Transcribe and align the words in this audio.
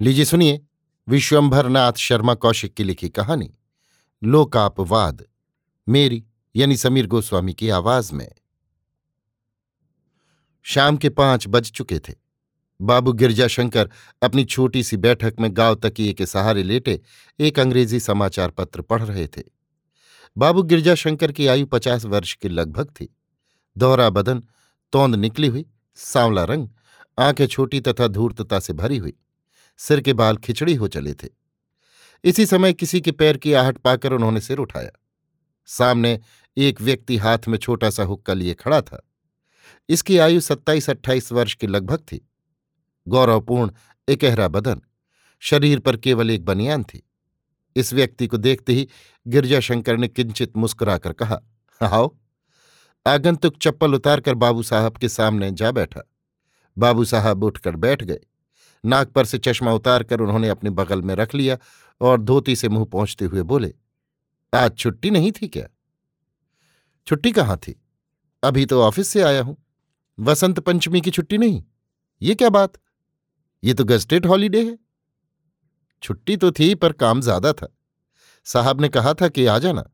लीजिए 0.00 0.24
सुनिए 0.24 0.60
विश्वंभर 1.08 1.68
नाथ 1.68 1.92
शर्मा 1.92 2.34
कौशिक 2.34 2.74
की 2.74 2.84
लिखी 2.84 3.08
कहानी, 3.08 3.58
लोकापवाद, 4.24 5.24
मेरी 5.88 6.24
यानी 6.56 6.76
समीर 6.76 7.06
गोस्वामी 7.06 7.54
की 7.54 7.68
आवाज़ 7.68 8.14
में। 8.14 8.32
शाम 10.62 10.96
के 10.96 11.08
पाँच 11.08 11.44
बज 11.48 11.72
चुके 11.72 11.98
थे। 11.98 12.14
बाबू 12.80 13.12
गिरजाशंकर 13.12 13.90
अपनी 14.22 14.44
छोटी 14.44 14.82
सी 14.82 14.96
बैठक 14.96 15.34
में 15.40 15.50
गाँव 15.52 15.74
तकिए 15.74 16.12
के 16.12 16.26
सहारे 16.26 16.62
लेटे 16.62 17.00
एक 17.40 17.58
अंग्रेज़ी 17.58 18.00
समाचार 18.00 18.50
पत्र 18.50 18.82
पढ़ 18.82 19.02
रहे 19.02 19.26
थे। 19.26 19.42
बाबू 20.38 20.62
गिरजाशंकर 20.62 21.32
की 21.32 21.46
आयु 21.46 21.66
पचास 21.66 22.04
वर्ष 22.04 22.34
के 22.34 22.48
लगभग 22.48 22.90
थी। 22.90 23.16
दोहरा 23.78 24.10
बदन, 24.10 24.42
तोंद 24.92 25.14
निकली 25.14 25.46
हुई, 25.46 25.66
सांवला 25.94 26.44
रंग, 26.44 26.68
आँखें 27.18 27.46
छोटी 27.46 27.80
तथा 27.80 28.08
धूर्तता 28.08 28.60
से 28.60 28.72
भरी 28.72 28.96
हुई। 28.96 29.16
सिर 29.78 30.00
के 30.00 30.12
बाल 30.12 30.36
खिचड़ी 30.36 30.74
हो 30.74 30.88
चले 30.88 31.14
थे। 31.14 31.28
इसी 32.24 32.46
समय 32.46 32.72
किसी 32.72 33.00
के 33.00 33.12
पैर 33.12 33.36
की 33.36 33.52
आहट 33.52 33.78
पाकर 33.78 34.12
उन्होंने 34.12 34.40
सिर 34.40 34.58
उठाया। 34.58 34.90
सामने 35.66 36.20
एक 36.56 36.80
व्यक्ति 36.80 37.16
हाथ 37.16 37.38
में 37.48 37.58
छोटा 37.58 37.90
सा 37.90 38.02
हुक्का 38.02 38.34
लिए 38.34 38.54
खड़ा 38.54 38.80
था। 38.80 39.08
इसकी 39.88 40.18
आयु 40.18 40.40
सत्ताईस 40.40 40.90
अट्ठाईस 40.90 41.32
वर्ष 41.32 41.54
के 41.54 41.66
लगभग 41.66 41.98
थी। 41.98 42.28
गौरवपूर्ण 43.08 43.70
एकहरा 44.08 44.48
बदन, 44.48 44.80
शरीर 45.40 45.78
पर 45.78 45.96
केवल 45.96 46.30
एक 46.30 46.44
बनियान 46.44 46.84
थी। 46.84 47.02
इस 47.76 47.92
व्यक्ति 47.92 48.26
को 48.26 48.36
देखते 48.36 48.72
ही 48.72 48.88
गिरजाशंकर 49.26 49.96
ने 49.96 50.08
किंचित 50.08 50.56
मुस्कुराकर 50.56 51.12
कहा, 51.12 51.40
आओ। 51.82 52.16
आगंतुक 53.06 53.56
चप्पल 53.58 53.94
उतारकर 53.94 54.34
बाबू 54.34 54.62
साहब 54.62 54.96
के 54.96 55.08
सामने 55.08 55.50
जा 55.50 55.70
बैठा। 55.72 56.02
बाबू 56.78 57.04
साहब 57.04 57.44
उठकर 57.44 57.76
बैठ 57.76 58.02
गए। 58.04 58.20
नाक 58.84 59.08
पर 59.08 59.24
से 59.24 59.38
चश्मा 59.38 59.72
उतारकर 59.72 60.20
उन्होंने 60.20 60.48
अपने 60.48 60.70
बगल 60.70 61.02
में 61.02 61.14
रख 61.14 61.34
लिया 61.34 61.58
और 62.00 62.20
धोती 62.20 62.56
से 62.56 62.68
मुँह 62.68 62.84
पहुँचते 62.84 63.24
हुए 63.24 63.42
बोले, 63.42 63.74
आज 64.52 64.76
छुट्टी 64.76 65.10
नहीं 65.10 65.32
थी 65.32 65.48
क्या? 65.48 65.66
छुट्टी 67.06 67.32
कहाँ 67.32 67.56
थी? 67.56 67.80
अभी 68.42 68.66
तो 68.66 68.82
ऑफ़िस 68.82 69.08
से 69.08 69.22
आया 69.22 69.42
हूँ। 69.42 69.56
वसंत 70.18 70.60
पंचमी 70.60 71.00
की 71.00 71.10
छुट्टी 71.10 71.38
नहीं? 71.38 71.62
ये 72.22 72.34
क्या 72.34 72.48
बात? 72.50 72.72
ये 73.62 73.74
तो 73.74 73.84
गजटेड 73.84 74.26
हॉलीडे 74.26 74.64
है। 74.64 74.78
छुट्टी 76.02 76.36
तो 76.36 76.50
थी, 76.50 76.74
पर 76.74 76.92
काम 76.92 77.20
ज़्यादा 77.20 77.52
था। 77.52 77.68
साहब 78.44 78.80
ने 78.80 78.88
कहा 78.88 79.14
था 79.14 79.28
कि 79.28 79.46
आ 79.46 79.58
जाना। 79.58 79.84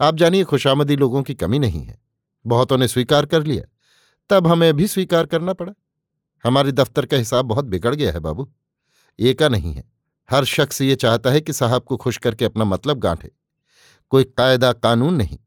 आप 0.00 0.14
जानिए, 0.14 0.44
खुशामदी 0.44 0.96
लोगों 0.96 1.22
की 1.22 1.34
कमी 1.34 1.58
नहीं 1.58 1.82
है। 1.82 1.98
बहुतों 2.46 2.78
ने 2.78 2.88
स्वीकार 2.88 3.26
कर 3.26 3.44
लिया। 3.44 3.64
तब 4.30 4.46
हमें 4.46 4.74
भी 4.74 4.86
स्वीकार 4.86 5.26
करना 5.26 5.52
पड़ा। 5.52 5.72
हमारे 6.44 6.72
दफ्तर 6.72 7.06
का 7.06 7.16
हिसाब 7.16 7.44
बहुत 7.44 7.64
बिगड़ 7.64 7.94
गया 7.94 8.12
है, 8.12 8.20
बाबू। 8.20 8.52
एका 9.20 9.48
नहीं 9.48 9.74
है। 9.74 9.92
हर 10.30 10.44
शख्स 10.44 10.82
ये 10.82 10.96
चाहता 10.96 11.30
है 11.30 11.40
कि 11.40 11.52
साहब 11.52 11.82
को 11.82 11.96
खुश 11.96 12.18
करके 12.18 12.44
अपना 12.44 12.64
मतलब 12.64 12.98
गांठे। 12.98 13.30
कोई 14.10 14.24
कायदा 14.24 14.72
कानून 14.72 15.14
नहीं। 15.14 15.38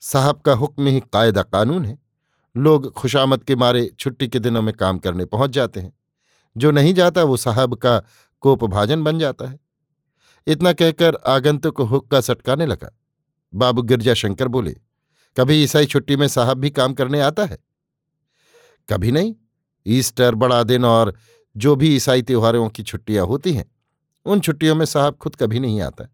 साहब 0.00 0.40
का 0.40 0.52
हुक्म 0.52 0.86
ही 0.86 1.00
कायदा 1.00 1.42
कानून 1.42 1.84
है। 1.84 1.98
लोग 2.56 2.92
खुशामद 2.92 3.44
के 3.44 3.56
मारे 3.56 3.90
छुट्टी 4.00 4.28
के 4.28 4.38
दिनों 4.38 4.62
में 4.62 4.74
काम 4.74 4.98
करने 4.98 5.24
पहुँच 5.24 5.50
जाते 5.50 5.80
हैं। 5.80 5.98
जो 6.56 6.70
नहीं 6.70 6.94
जाता 6.94 7.22
वो 7.22 7.36
साहब 7.36 7.74
का 7.74 8.02
कोपभाजन 8.40 9.04
बन 9.04 9.18
जाता 9.18 9.46
है। 9.46 9.60
इतना 10.46 10.72
कहकर 10.72 11.14
आगंतुक 11.14 11.76
को 11.76 11.84
हुक्का 11.84 12.20
सटकाने 12.20 12.66
लगा। 12.66 12.98
बाबू 13.54 13.82
गिरजा 13.82 14.14
शंकर 14.14 14.48
बोले, 14.48 14.76
कभी 15.36 15.62
ईसाई 15.62 15.86
छुट्टी 15.86 16.16
में 16.16 16.28
साहब 16.28 16.58
भी 16.58 16.70
काम 16.70 16.94
करने 16.94 17.20
आता 17.20 17.44
है? 17.44 17.58
कभी 18.90 19.12
नहीं। 19.12 19.34
ईस्टर 19.86 20.34
बड़ा 20.34 20.62
दिन 20.62 20.84
और 20.84 21.14
जो 21.56 21.76
भी 21.76 21.96
ईसाई 21.96 22.22
त्योहारों 22.22 22.68
की 22.68 22.82
छुट्टियाँ 22.82 23.26
होती 23.26 23.52
हैं, 23.52 23.72
उन 24.24 24.40
छुट्टियों 24.40 24.74
में 24.74 24.86
साहब 24.86 25.14
खुद 25.14 25.36
कभी 25.36 25.60
नहीं 25.60 25.80
आता। 25.80 26.12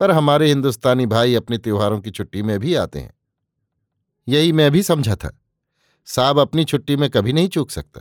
पर 0.00 0.10
हमारे 0.10 0.48
हिंदुस्तानी 0.48 1.06
भाई 1.06 1.34
अपने 1.34 1.58
त्योहारों 1.58 2.00
की 2.00 2.10
छुट्टी 2.10 2.42
में 2.42 2.58
भी 2.58 2.74
आते 2.74 2.98
हैं। 2.98 3.14
यही 4.28 4.52
मैं 4.52 4.70
भी 4.70 4.82
समझा 4.82 5.16
था। 5.16 5.40
साहब 6.06 6.38
अपनी 6.38 6.64
छुट्टी 6.64 6.96
में 6.96 7.10
कभी 7.10 7.32
नहीं 7.32 7.48
चूक 7.48 7.70
सकता। 7.70 8.00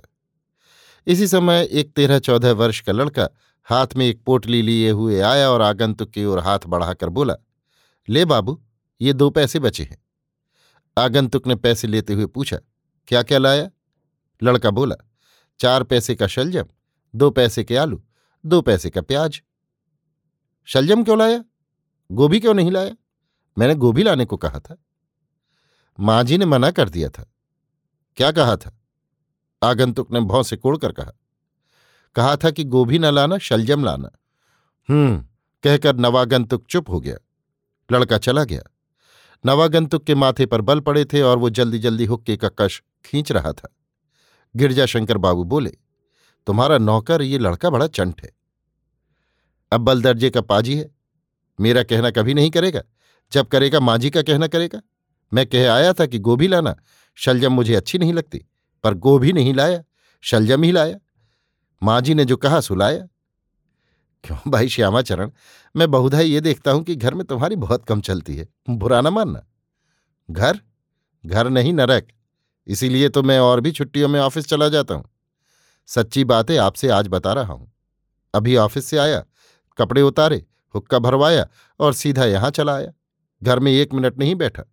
इसी 1.08 1.28
समय 1.28 1.68
एक 1.72 1.94
तेरह 1.94 2.20
चौदह 2.20 2.52
वर्ष 2.52 2.82
का 2.82 2.92
लड़का 2.92 3.30
हाथ 3.64 3.88
में 3.98 4.06
एक 4.06 4.24
पोटली 4.24 4.62
लिए 4.62 4.90
हुए 4.90 5.20
आया 5.20 5.50
और 5.50 5.62
आगंतुक 5.62 6.10
की 6.10 6.26
ओर 6.26 6.40
हाथ 6.40 6.60
बढ़ाकर 6.68 7.10
बोला, 7.10 7.36
ले 8.10 8.26
बाबू, 8.26 8.64
ये 9.02 9.14
दो 9.14 9.30
पैसे 9.30 9.60
बचे 9.60 9.84
हैं। 9.84 10.06
आगंतुक 10.98 11.48
ने 11.48 11.56
पैसे 11.56 11.88
लेते 11.88 12.14
हुए 12.14 12.26
पूछा 12.26 12.58
क्या 13.08 13.24
क्या 13.24 13.38
लाया? 13.38 13.70
लड़का 14.44 14.70
बोला, 14.70 14.96
चार 15.60 15.84
पैसे 15.84 16.16
का 16.16 16.28
शलजम, 16.28 16.66
दो 17.16 17.30
पैसे 17.30 17.64
के 17.64 17.78
आलू, 17.78 18.04
दो 18.46 18.62
पैसे 18.62 18.90
का 18.90 19.02
प्याज। 19.02 19.42
शलजम 20.66 21.04
क्यों 21.04 21.20
लाया? 21.20 21.44
गोभी 22.12 22.40
क्यों 22.40 22.54
नहीं 22.54 22.72
लाया? 22.72 22.96
मैंने 23.58 23.76
गोभी 23.76 24.04
लाने 24.04 24.26
को 24.26 24.38
कहा 24.38 24.60
था। 24.60 24.78
माँ 26.00 26.24
जी 26.24 26.38
ने 26.38 26.46
मना 26.46 26.72
कर 26.72 26.90
दिया 26.90 27.10
था। 27.10 27.34
क्या 28.18 28.32
कहा 28.32 28.56
था? 28.56 28.82
आगंतुक 29.64 30.12
ने 30.12 30.20
भौं 30.20 30.44
से 30.44 30.58
कोड़कर 30.58 30.92
कहा 30.92 31.12
कहा 32.16 32.36
था 32.36 32.52
कि 32.52 32.64
गोभी 32.64 33.00
न 33.00 33.06
लाना, 33.06 33.38
शलजम 33.38 33.84
लाना। 33.84 34.10
हम्म 34.90 35.28
कहकर 35.64 35.96
नवागंतुक 35.96 36.66
चुप 36.66 36.90
हो 36.90 37.00
गया। 37.00 37.18
लड़का 37.92 38.18
चला 38.18 38.44
गया। 38.44 38.62
नवागंतुक 39.46 40.04
के 40.04 40.16
माथे 40.16 40.46
पर 40.46 40.62
बल 40.62 40.80
पड़े 40.80 41.06
थे 41.06 41.22
और 41.22 41.38
वो 41.38 41.50
जल्दी 41.50 41.80
जल्दी 41.80 42.06
हुक्के 42.06 42.38
का 42.38 42.50
कश 42.60 42.84
खींच 43.06 43.32
रहा 43.32 43.54
था। 43.54 43.76
गिरजाशंकर 44.56 45.18
बाबू 45.18 45.44
बोले, 45.44 45.78
तुम्हारा 46.48 46.78
नौकर 46.78 47.22
ये 47.22 47.38
लड़का 47.38 47.70
बड़ा 47.70 47.88
चंट 47.88 48.22
है। 48.24 48.32
अब्बल 49.72 50.02
दर्जे 50.02 50.30
का 50.30 50.42
पाजी 50.42 50.78
है। 50.78 50.96
मेरा 51.60 51.84
कहना 51.84 52.12
कभी 52.12 52.34
नहीं 52.34 52.52
करेगा। 52.52 52.82
जब 53.32 53.48
करेगा, 53.48 53.80
मांझी 53.80 54.10
का 54.10 54.22
कहना 54.22 54.48
करेगा। 54.48 54.82
मैं 55.34 55.48
कह 55.48 55.72
आया 55.72 55.94
था 55.94 56.06
कि 56.06 56.20
गोभी 56.20 56.48
लाना 56.48 56.76
शलजम 57.16 57.54
मुझे 57.54 57.76
अच्छी 57.76 57.98
नहीं 57.98 58.14
लगती, 58.14 58.46
पर 58.84 58.94
गोभी 58.94 59.34
नहीं 59.34 59.54
लाया, 59.54 59.84
शलजम 60.22 60.64
ही 60.64 60.72
लाया। 60.72 60.98
मांझी 61.84 62.14
ने 62.14 62.26
जो 62.26 62.38
कहा, 62.38 62.60
सुलाया। 62.60 63.08
क्यों 64.24 64.52
भाई 64.52 64.70
श्यामाचरण, 64.70 65.32
मैं 65.76 65.92
बहुधा 65.92 66.20
ये 66.20 66.42
देखता 66.42 66.72
हूँ 66.72 66.84
कि 66.84 66.96
घर 66.96 67.14
में 67.14 67.26
तुम्हारी 67.26 67.56
बहुत 67.56 67.86
कम 67.86 68.02
चलती 68.02 68.36
है। 68.36 68.48
बुरा 68.70 69.02
ना 69.02 69.10
मानना। 69.10 69.48
घर? 70.32 70.60
घर 71.26 71.50
नहीं, 71.50 71.74
नरक। 71.74 72.08
इसीलिए 72.70 73.10
तो 73.10 73.24
मैं 73.24 73.40
और 73.40 73.62
भी 73.62 73.72
छुट्टियों 73.72 74.10
में 74.10 74.20
ऑफ़िस 74.20 74.48
चला 74.48 74.70
जाता 74.70 74.94
हूँ। 74.96 75.10
सच्ची 75.86 76.24
बात 76.24 76.52
आपसे 76.52 76.90
आज 76.90 77.08
बता 77.08 77.34
रहा 77.34 77.54
हूँ। 77.54 77.72
अभी 78.34 78.56
ऑफ़िस 78.56 78.86
से 78.86 78.98
आया, 78.98 79.26
कपड़े 79.78 80.02
उतारे, 80.02 80.46
हुक्का 80.76 81.00
भरवाया 81.00 81.48
और 81.80 81.94
सीधा 81.94 82.26
यहाँ 82.26 82.50
चला 82.50 82.76
आया। 82.76 82.92
घर 83.44 83.60
में 83.60 83.72
एक 83.72 83.94
मिनट 83.94 84.20
नहीं 84.20 84.36
बैठा। 84.36 84.64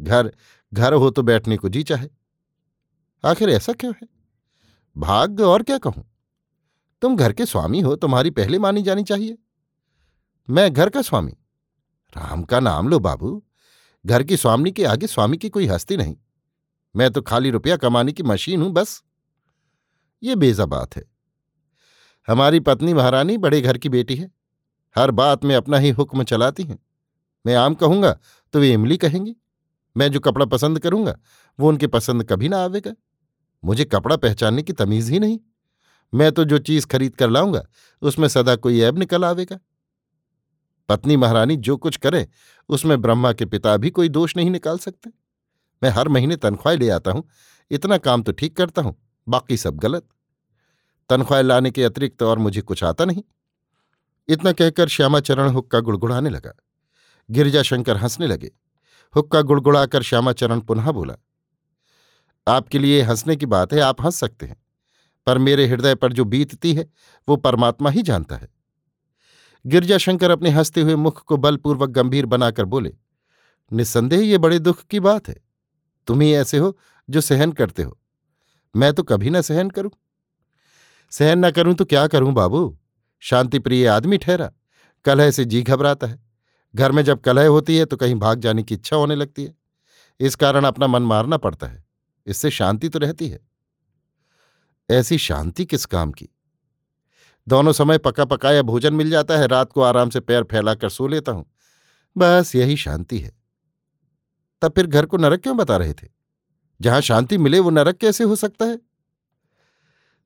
घर 0.00 0.32
घर 0.74 0.92
हो 0.92 1.10
तो 1.10 1.22
बैठने 1.22 1.56
को 1.56 1.68
जी 1.68 1.82
चाहे। 1.82 2.08
आखिर 3.24 3.50
ऐसा 3.50 3.72
क्यों 3.72 3.94
है? 4.02 4.08
भाग्य 4.98 5.42
और 5.42 5.62
क्या 5.62 5.78
कहूँ? 5.78 6.10
तुम 7.02 7.16
घर 7.16 7.32
के 7.32 7.46
स्वामी 7.46 7.80
हो, 7.80 7.96
तुम्हारी 7.96 8.30
पहले 8.30 8.58
मानी 8.58 8.82
जानी 8.82 9.04
चाहिए। 9.04 9.38
मैं 10.50 10.72
घर 10.72 10.88
का 10.88 11.02
स्वामी। 11.02 11.32
राम 12.16 12.42
का 12.42 12.60
नाम 12.60 12.88
लो 12.88 12.98
बाबू। 12.98 13.44
घर 14.06 14.22
की 14.22 14.36
स्वामी 14.36 14.70
के 14.72 14.84
आगे 14.84 15.06
स्वामी 15.06 15.36
की 15.36 15.48
कोई 15.48 15.66
हस्ती 15.66 15.96
नहीं। 15.96 16.16
मैं 16.96 17.10
तो 17.10 17.22
खाली 17.22 17.50
रुपया 17.50 17.76
कमाने 17.76 18.12
की 18.12 18.22
मशीन 18.22 18.62
हूँ, 18.62 18.72
बस। 18.72 19.02
ये 20.22 20.36
बेजा 20.36 20.66
बात 20.66 20.96
है। 20.96 21.04
हमारी 22.28 22.60
पत्नी 22.60 22.94
महारानी 22.94 23.38
बड़े 23.38 23.60
घर 23.60 23.78
की 23.78 23.88
बेटी 23.88 24.16
है। 24.16 24.30
हर 24.96 25.10
बात 25.10 25.44
में 25.44 25.54
अपना 25.56 25.78
ही 25.78 25.90
हुक्म 25.90 26.24
चलाती 26.24 26.62
हैं। 26.62 26.78
मैं 27.46 27.54
आम 27.54 27.74
कहूँगा 27.74 28.18
तो 28.52 28.60
वे 28.60 28.72
इमली 28.72 28.96
कहेंगी। 28.96 29.36
मैं 29.96 30.12
जो 30.12 30.20
कपड़ा 30.20 30.46
पसंद 30.46 30.78
करूँगा, 30.78 31.18
वो 31.60 31.68
उनके 31.68 31.86
पसंद 31.86 32.24
कभी 32.24 32.48
ना 32.48 32.64
आवेगा। 32.64 32.92
मुझे 33.64 33.84
कपड़ा 33.84 34.16
पहचानने 34.16 34.62
की 34.62 34.72
तमीज 34.72 35.10
ही 35.10 35.18
नहीं। 35.18 35.40
मैं 36.14 36.32
तो 36.32 36.44
जो 36.44 36.58
चीज़ 36.58 36.86
खरीद 36.86 37.16
कर 37.16 37.30
लाऊँगा, 37.30 37.66
उसमें 38.02 38.28
सदा 38.28 38.56
कोई 38.56 38.80
ऐब 38.80 38.98
निकल 38.98 39.24
आवेगा। 39.24 39.58
पत्नी 40.88 41.16
महारानी 41.16 41.56
जो 41.56 41.76
कुछ 41.76 41.96
करे, 41.96 42.28
उसमें 42.68 43.02
ब्रह्मा 43.02 43.32
के 43.32 43.44
पिता 43.44 43.76
भी 43.76 43.90
कोई 43.90 44.08
दोष 44.08 44.36
नहीं 44.36 44.50
निकाल 44.50 44.78
सकते। 44.78 45.10
मैं 45.82 45.90
हर 45.90 46.08
महीने 46.08 46.36
तनख्वाह 46.36 46.74
ले 46.74 46.88
आता 46.90 47.10
हूँ। 47.10 47.28
इतना 47.70 47.98
काम 47.98 48.22
तो 48.22 48.32
ठीक 48.32 48.56
करता 48.56 48.82
हूँ, 48.82 48.94
बाकी 49.26 49.56
सब 49.56 49.76
गलत। 49.76 50.06
तनख्वाह 51.10 51.40
लाने 51.40 51.70
के 51.70 51.84
अतिरिक्त 51.84 52.18
तो 52.18 52.28
और 52.28 52.38
मुझे 52.38 52.60
कुछ 52.62 52.84
आता 52.84 53.04
नहीं। 53.04 53.22
इतना 54.28 54.52
कहकर 54.52 54.88
श्यामाचरण 54.88 55.48
हुक्का 55.48 55.80
गुड़गुड़ाने 55.80 56.30
लगा। 56.30 56.52
गिरिजाशंकर 57.28 57.96
हंसने 57.96 58.26
लगे। 58.26 58.50
हुक्का 59.14 59.40
गुड़गुड़ाकर 59.42 60.02
श्यामाचरण 60.02 60.60
पुनः 60.60 60.90
बोला, 60.90 61.14
आपके 62.46 62.78
लिए 62.78 63.00
हंसने 63.02 63.36
की 63.36 63.46
बात 63.46 63.72
है, 63.72 63.80
आप 63.80 64.02
हंस 64.02 64.16
सकते 64.16 64.46
हैं, 64.46 64.56
पर 65.26 65.38
मेरे 65.38 65.66
हृदय 65.66 65.94
पर 65.94 66.12
जो 66.12 66.24
बीतती 66.24 66.72
है, 66.74 66.88
वो 67.28 67.36
परमात्मा 67.36 67.90
ही 67.90 68.02
जानता 68.02 68.36
है। 68.36 68.48
गिरजाशंकर 69.64 70.30
अपने 70.30 70.50
हँसते 70.50 70.80
हुए 70.80 70.94
मुख 70.96 71.22
को 71.24 71.36
बलपूर्वक 71.36 71.90
गंभीर 71.90 72.26
बनाकर 72.26 72.64
बोले, 72.64 72.92
निस्संदेह 73.70 74.20
ये 74.20 74.38
बड़े 74.38 74.58
दुख 74.58 74.82
की 74.82 75.00
बात 75.00 75.28
है। 75.28 75.36
तुम 76.10 76.20
ही 76.20 76.32
ऐसे 76.34 76.58
हो 76.58 76.78
जो 77.10 77.20
सहन 77.20 77.52
करते 77.52 77.82
हो। 77.82 77.98
मैं 78.76 78.92
तो 78.92 79.02
कभी 79.02 79.30
ना 79.30 79.40
सहन 79.40 79.70
करूँ। 79.70 79.90
सहन 81.10 81.38
ना 81.38 81.50
करूँ 81.50 81.74
तो 81.74 81.84
क्या 81.84 82.06
करूँ 82.06 82.32
बाबू? 82.32 82.78
शांति 83.20 83.58
प्रिय 83.58 83.86
आदमी 83.86 84.18
ठहरा, 84.18 84.52
कलह 85.04 85.30
से 85.30 85.44
जी 85.44 85.62
घबराता 85.62 86.06
है। 86.06 86.18
घर 86.74 86.92
में 86.92 87.02
जब 87.02 87.20
कलह 87.20 87.48
होती 87.48 87.76
है 87.76 87.84
तो 87.84 87.96
कहीं 87.96 88.14
भाग 88.14 88.40
जाने 88.40 88.62
की 88.62 88.74
इच्छा 88.74 88.96
होने 88.96 89.14
लगती 89.14 89.44
है। 89.44 89.54
इस 90.20 90.34
कारण 90.34 90.64
अपना 90.64 90.86
मन 90.86 91.02
मारना 91.02 91.36
पड़ता 91.36 91.66
है। 91.66 91.84
इससे 92.26 92.50
शांति 92.50 92.88
तो 92.88 92.98
रहती 92.98 93.28
है। 93.28 93.40
ऐसी 94.90 95.18
शांति 95.18 95.64
किस 95.64 95.86
काम 95.86 96.12
की? 96.12 96.28
दोनों 97.48 97.72
समय 97.72 97.98
पका 97.98 98.24
पकाया 98.24 98.62
भोजन 98.62 98.94
मिल 98.94 99.10
जाता 99.10 99.38
है। 99.38 99.46
रात 99.46 99.72
को 99.72 99.80
आराम 99.80 100.10
से 100.10 100.20
पैर 100.20 100.42
फैलाकर 100.42 100.88
सो 100.88 101.08
लेता 101.08 101.32
हूँ। 101.32 101.50
बस 102.18 102.56
यही 102.56 102.76
शांति 102.76 103.18
है। 103.18 103.39
तब 104.62 104.72
फिर 104.72 104.86
घर 104.86 105.06
को 105.06 105.16
नरक 105.16 105.42
क्यों 105.42 105.56
बता 105.56 105.76
रहे 105.76 105.92
थे? 105.92 106.08
जहाँ 106.80 107.00
शांति 107.00 107.38
मिले, 107.38 107.58
वो 107.58 107.70
नरक 107.70 107.96
कैसे 107.96 108.24
हो 108.24 108.36
सकता 108.36 108.64
है? 108.64 108.80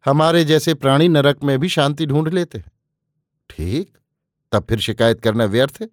हमारे 0.04 0.44
जैसे 0.44 0.74
प्राणी 0.74 1.08
नरक 1.08 1.44
में 1.44 1.58
भी 1.58 1.68
शांति 1.68 2.06
ढूंढ 2.06 2.28
लेते 2.28 2.58
हैं। 2.58 2.72
ठीक, 3.50 3.98
तब 4.52 4.66
फिर 4.68 4.78
शिकायत 4.78 5.20
करना 5.20 5.44
व्यर्थ 5.44 5.78
है। 5.82 5.90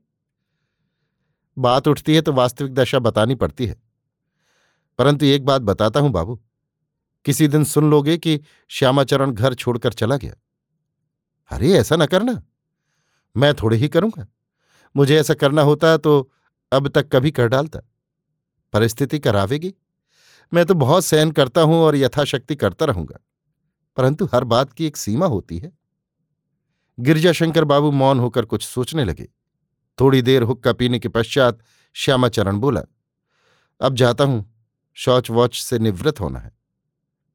बात 1.57 1.87
उठती 1.87 2.15
है 2.15 2.21
तो 2.21 2.33
वास्तविक 2.33 2.73
दशा 2.73 2.99
बतानी 2.99 3.35
पड़ती 3.35 3.65
है। 3.65 3.81
परंतु 4.97 5.25
एक 5.25 5.45
बात 5.45 5.61
बताता 5.61 5.99
हूँ 5.99 6.11
बाबू। 6.11 6.41
किसी 7.25 7.47
दिन 7.47 7.63
सुन 7.63 7.91
लोगे 7.91 8.17
कि 8.17 8.41
श्यामाचरण 8.67 9.31
घर 9.31 9.53
छोड़कर 9.53 9.93
चला 9.93 10.17
गया। 10.17 10.33
अरे, 11.49 11.71
ऐसा 11.71 11.95
ना 11.95 12.05
करना। 12.05 12.43
मैं 13.37 13.53
थोड़े 13.53 13.77
ही 13.77 13.87
करूँगा। 13.87 14.27
मुझे 14.95 15.19
ऐसा 15.19 15.33
करना 15.33 15.61
होता 15.61 15.97
तो 15.97 16.31
अब 16.71 16.87
तक 16.87 17.09
कभी 17.11 17.31
कर 17.31 17.47
डालता। 17.47 17.79
परिस्थिति 18.73 19.19
करावेगी। 19.19 19.73
मैं 20.53 20.65
तो 20.65 20.73
बहुत 20.73 21.05
सहन 21.05 21.31
करता 21.31 21.61
हूँ 21.61 21.75
और 21.75 21.95
यथाशक्ति 21.95 22.55
करता 22.55 22.85
रहूँगा। 22.85 23.19
परंतु 23.97 24.29
हर 24.33 24.43
बात 24.43 24.73
की 24.73 24.85
एक 24.85 24.97
सीमा 24.97 25.25
होती 25.25 25.57
है। 25.57 25.71
गिरजाशंकर 26.99 27.63
बाबू 27.63 27.91
मौन 27.91 28.19
होकर 28.19 28.45
कुछ 28.45 28.67
सोचने 28.67 29.05
लगे। 29.05 29.27
थोड़ी 29.99 30.21
देर 30.21 30.43
हुक्का 30.43 30.73
पीने 30.73 30.99
के 30.99 31.09
पश्चात 31.09 31.59
श्यामाचरण 31.93 32.57
बोला, 32.57 32.81
अब 33.81 33.95
जाता 33.95 34.23
हूँ। 34.23 34.45
शौच 34.93 35.29
वॉच 35.29 35.59
से 35.59 35.79
निवृत्त 35.79 36.19
होना 36.19 36.39
है। 36.39 36.51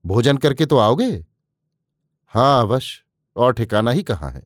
भोजन 0.06 0.36
करके 0.36 0.66
तो 0.66 0.78
आओगे? 0.78 1.26
हाँ 2.26 2.60
अवश्य। 2.60 3.02
और 3.36 3.52
ठिकाना 3.52 3.90
ही 3.90 4.02
कहाँ 4.02 4.30
है? 4.30 4.42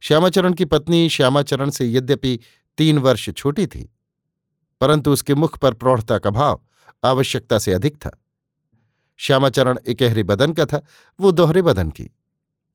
श्यामाचरण 0.00 0.52
की 0.52 0.64
पत्नी 0.64 1.08
श्यामाचरण 1.08 1.70
से 1.70 1.92
यद्यपि 1.92 2.38
तीन 2.78 2.98
वर्ष 2.98 3.30
छोटी 3.30 3.66
थी 3.66 3.88
परंतु 4.80 5.12
उसके 5.12 5.34
मुख 5.34 5.58
पर 5.58 5.74
प्रौढ़ता 5.74 6.18
का 6.18 6.30
भाव 6.30 6.60
आवश्यकता 7.04 7.58
से 7.58 7.72
अधिक 7.72 7.96
था। 7.96 8.10
श्यामाचरण 9.16 9.78
इकहरे 9.86 10.22
बदन 10.22 10.52
का 10.52 10.64
था, 10.66 10.82
वो 11.20 11.32
दोहरे 11.32 11.62
बदन 11.62 11.90
की। 11.90 12.10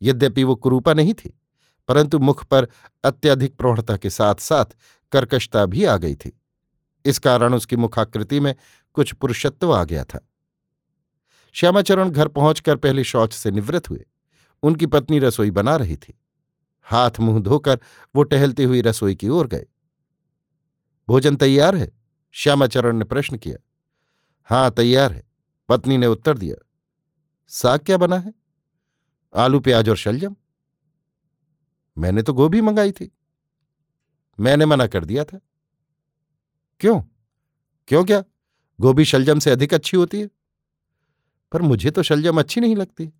यद्यपि 0.01 0.43
वो 0.43 0.55
कुरूपा 0.55 0.93
नहीं 0.93 1.13
थी, 1.13 1.39
परंतु 1.87 2.19
मुख 2.19 2.43
पर 2.43 2.67
अत्यधिक 3.03 3.55
प्रौढ़ता 3.55 3.97
के 3.97 4.09
साथ 4.09 4.35
साथ 4.35 4.65
कर्कशता 5.11 5.65
भी 5.65 5.83
आ 5.85 5.97
गई 5.97 6.15
थी। 6.15 6.41
इस 7.05 7.19
कारण 7.19 7.53
उसकी 7.53 7.75
मुखाकृति 7.75 8.39
में 8.39 8.55
कुछ 8.93 9.13
पुरुषत्व 9.13 9.73
आ 9.73 9.83
गया 9.83 10.03
था। 10.03 10.27
श्यामाचरण 11.53 12.09
घर 12.09 12.27
पहुंचकर 12.27 12.75
पहले 12.75 13.03
शौच 13.03 13.33
से 13.33 13.51
निवृत्त 13.51 13.89
हुए। 13.89 14.05
उनकी 14.63 14.85
पत्नी 14.85 15.19
रसोई 15.19 15.51
बना 15.51 15.75
रही 15.75 15.95
थी। 15.95 16.19
हाथ 16.81 17.11
मुँह 17.19 17.39
धोकर 17.39 17.79
वो 18.15 18.23
टहलती 18.23 18.63
हुई 18.63 18.81
रसोई 18.81 19.15
की 19.15 19.29
ओर 19.29 19.47
गए। 19.47 19.65
भोजन 21.07 21.35
तैयार 21.35 21.75
है? 21.75 21.91
श्यामाचरण 22.31 22.97
ने 22.97 23.05
प्रश्न 23.05 23.37
किया। 23.37 23.57
हाँ, 24.43 24.71
तैयार 24.71 25.11
है। 25.13 25.23
पत्नी 25.69 25.97
ने 25.97 26.07
उत्तर 26.07 26.37
दिया। 26.37 26.65
साग 27.47 27.79
क्या 27.79 27.97
बना 27.97 28.17
है? 28.17 28.33
आलू, 29.35 29.59
प्याज 29.59 29.89
और 29.89 29.97
शलजम। 29.97 30.35
मैंने 31.97 32.21
तो 32.21 32.33
गोभी 32.33 32.61
मंगाई 32.61 32.91
थी। 32.91 33.11
मैंने 34.39 34.65
मना 34.65 34.87
कर 34.87 35.05
दिया 35.05 35.23
था। 35.23 35.39
क्यों? 36.79 37.01
क्यों 37.87 38.05
क्या? 38.05 38.23
गोभी 38.81 39.05
शलजम 39.05 39.39
से 39.39 39.51
अधिक 39.51 39.73
अच्छी 39.73 39.97
होती 39.97 40.21
है। 40.21 40.29
पर 41.51 41.61
मुझे 41.61 41.91
तो 41.91 42.03
शलजम 42.03 42.39
अच्छी 42.39 42.61
नहीं 42.61 42.75
लगती। 42.75 43.13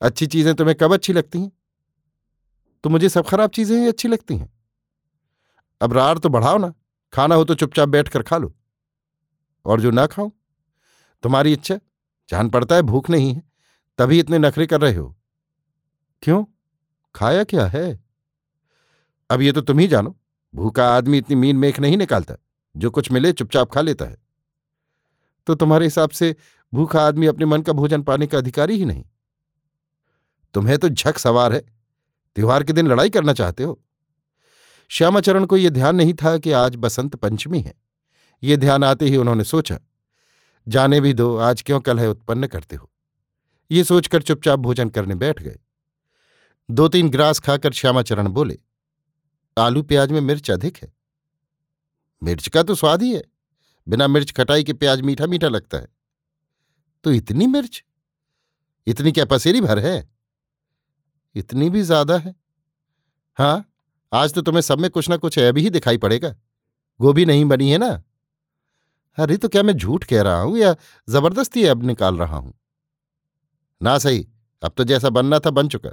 अच्छी 0.00 0.26
चीज़ें 0.26 0.54
तुम्हें 0.54 0.76
कब 0.80 0.94
अच्छी 0.94 1.12
लगती 1.12 1.40
हैं? 1.40 1.52
तो 2.84 2.90
मुझे 2.90 3.08
सब 3.08 3.26
खराब 3.26 3.50
चीज़ें 3.50 3.80
ही 3.80 3.88
अच्छी 3.88 4.08
लगती 4.08 4.36
हैं। 4.36 4.52
अब 5.80 5.92
रार 5.92 6.18
तो 6.18 6.28
बढ़ाओ 6.28 6.58
ना। 6.58 6.74
खाना 7.12 7.34
हो 7.34 7.44
तो 7.44 7.54
चुपचाप 7.54 7.88
बैठकर 7.88 8.22
खा 8.22 8.36
लो। 8.36 8.54
और 9.64 9.80
जो 9.80 9.90
ना 9.90 10.06
खाओ 10.06 10.32
तुम्हारी 11.22 11.52
इच्छा। 11.52 11.80
जान 12.28 12.50
पड़ता 12.50 12.74
है 12.74 12.82
भूख 12.82 13.10
नहीं 13.10 13.34
है। 13.34 13.42
तभी 13.98 14.18
इतने 14.18 14.38
नखरे 14.38 14.66
कर 14.66 14.80
रहे 14.80 14.94
हो। 14.94 15.16
क्यों? 16.22 16.44
खाया 17.14 17.44
क्या 17.44 17.66
है? 17.66 18.04
अब 19.30 19.40
ये 19.40 19.52
तो 19.52 19.60
तुम 19.60 19.78
ही 19.78 19.88
जानो। 19.88 20.18
भूखा 20.54 20.88
आदमी 20.88 21.18
इतनी 21.18 21.36
मीन 21.36 21.56
मेख 21.56 21.80
नहीं 21.80 21.96
निकालता। 21.96 22.34
जो 22.76 22.90
कुछ 22.90 23.12
मिले 23.12 23.32
चुपचाप 23.32 23.72
खा 23.72 23.80
लेता 23.80 24.04
है। 24.04 24.22
तो 25.46 25.54
तुम्हारे 25.54 25.86
हिसाब 25.86 26.10
से 26.10 26.36
भूखा 26.74 27.02
आदमी 27.02 27.26
अपने 27.26 27.44
मन 27.44 27.62
का 27.62 27.72
भोजन 27.72 28.02
पाने 28.02 28.26
का 28.26 28.38
अधिकारी 28.38 28.76
ही 28.76 28.84
नहीं? 28.84 29.04
तुम्हें 30.54 30.78
तो 30.78 30.88
झक 30.88 31.18
सवार 31.18 31.52
है। 31.52 31.60
त्योहार 32.36 32.64
के 32.64 32.72
दिन 32.72 32.88
लड़ाई 32.88 33.10
करना 33.10 33.32
चाहते 33.32 33.62
हो। 33.62 33.82
श्यामाचरण 34.92 35.44
को 35.46 35.56
यह 35.56 35.70
ध्यान 35.70 35.96
नहीं 35.96 36.14
था 36.14 36.36
कि 36.38 36.52
आज 36.52 36.74
बसंत 36.76 37.14
पंचमी 37.16 37.60
है। 37.60 37.74
ये 38.42 38.56
ध्यान 38.56 38.84
आते 38.84 39.06
ही 39.06 39.16
उन्होंने 39.16 39.44
सोचा, 39.44 39.78
जाने 40.66 41.00
भी 41.00 41.12
दो, 41.14 41.36
आज 41.36 41.62
क्यों 41.62 41.80
कल 41.80 41.98
है 41.98 42.08
उत्पन्न 42.08 42.46
करते 42.46 42.76
हो? 42.76 42.90
ये 43.70 43.84
सोचकर 43.84 44.22
चुपचाप 44.22 44.58
भोजन 44.58 44.88
करने 44.88 45.14
बैठ 45.14 45.40
गए। 45.42 45.58
दो 46.68 46.88
तीन 46.88 47.08
ग्रास 47.10 47.40
खाकर 47.40 47.72
श्यामाचरण 47.72 48.28
बोले, 48.28 48.58
आलू 49.56 49.82
प्याज 49.82 50.12
में 50.12 50.20
मिर्च 50.20 50.50
अधिक 50.50 50.76
है। 50.76 50.92
मिर्च 52.22 52.48
का 52.48 52.62
तो 52.62 52.74
स्वाद 52.74 53.02
ही 53.02 53.12
है। 53.14 53.22
बिना 53.86 54.08
मिर्च 54.08 54.32
खटाई 54.32 54.64
के 54.64 54.72
प्याज 54.72 55.00
मीठा 55.00 55.26
मीठा 55.26 55.48
लगता 55.48 55.78
है। 55.78 55.88
तो 57.04 57.12
इतनी 57.12 57.46
मिर्च? 57.46 57.82
इतनी 58.86 59.12
क्या 59.12 59.24
पसेरी 59.24 59.60
भर 59.60 59.78
है? 59.78 60.08
इतनी 61.34 61.70
भी 61.70 61.82
ज़्यादा 61.82 62.18
है? 62.18 62.34
हाँ 63.38 63.64
आज 64.12 64.34
तो 64.34 64.42
तुम्हें 64.42 64.62
सब 64.62 64.80
में 64.80 64.90
कुछ 64.90 65.08
ना 65.10 65.16
कुछ 65.16 65.38
ऐब 65.38 65.58
ही 65.58 65.70
दिखाई 65.70 65.98
पड़ेगा। 65.98 66.36
गोभी 67.00 67.24
नहीं 67.24 67.44
बनी 67.44 67.70
है 67.70 67.78
ना? 67.78 68.02
अरे 69.18 69.36
तो 69.36 69.48
क्या 69.48 69.62
मैं 69.62 69.72
झूठ 69.72 70.04
कह 70.04 70.22
रहा 70.22 70.40
हूँ 70.40 70.58
या 70.58 70.76
ज़बरदस्ती 71.08 71.64
अब 71.64 71.84
निकाल 71.84 72.16
रहा 72.16 72.36
हूँ? 72.36 72.54
ना 73.82 73.98
सही, 73.98 74.28
अब 74.62 74.72
तो 74.76 74.84
जैसा 74.84 75.08
बनना 75.08 75.38
था 75.38 75.50
बन 75.50 75.68
चुका। 75.68 75.90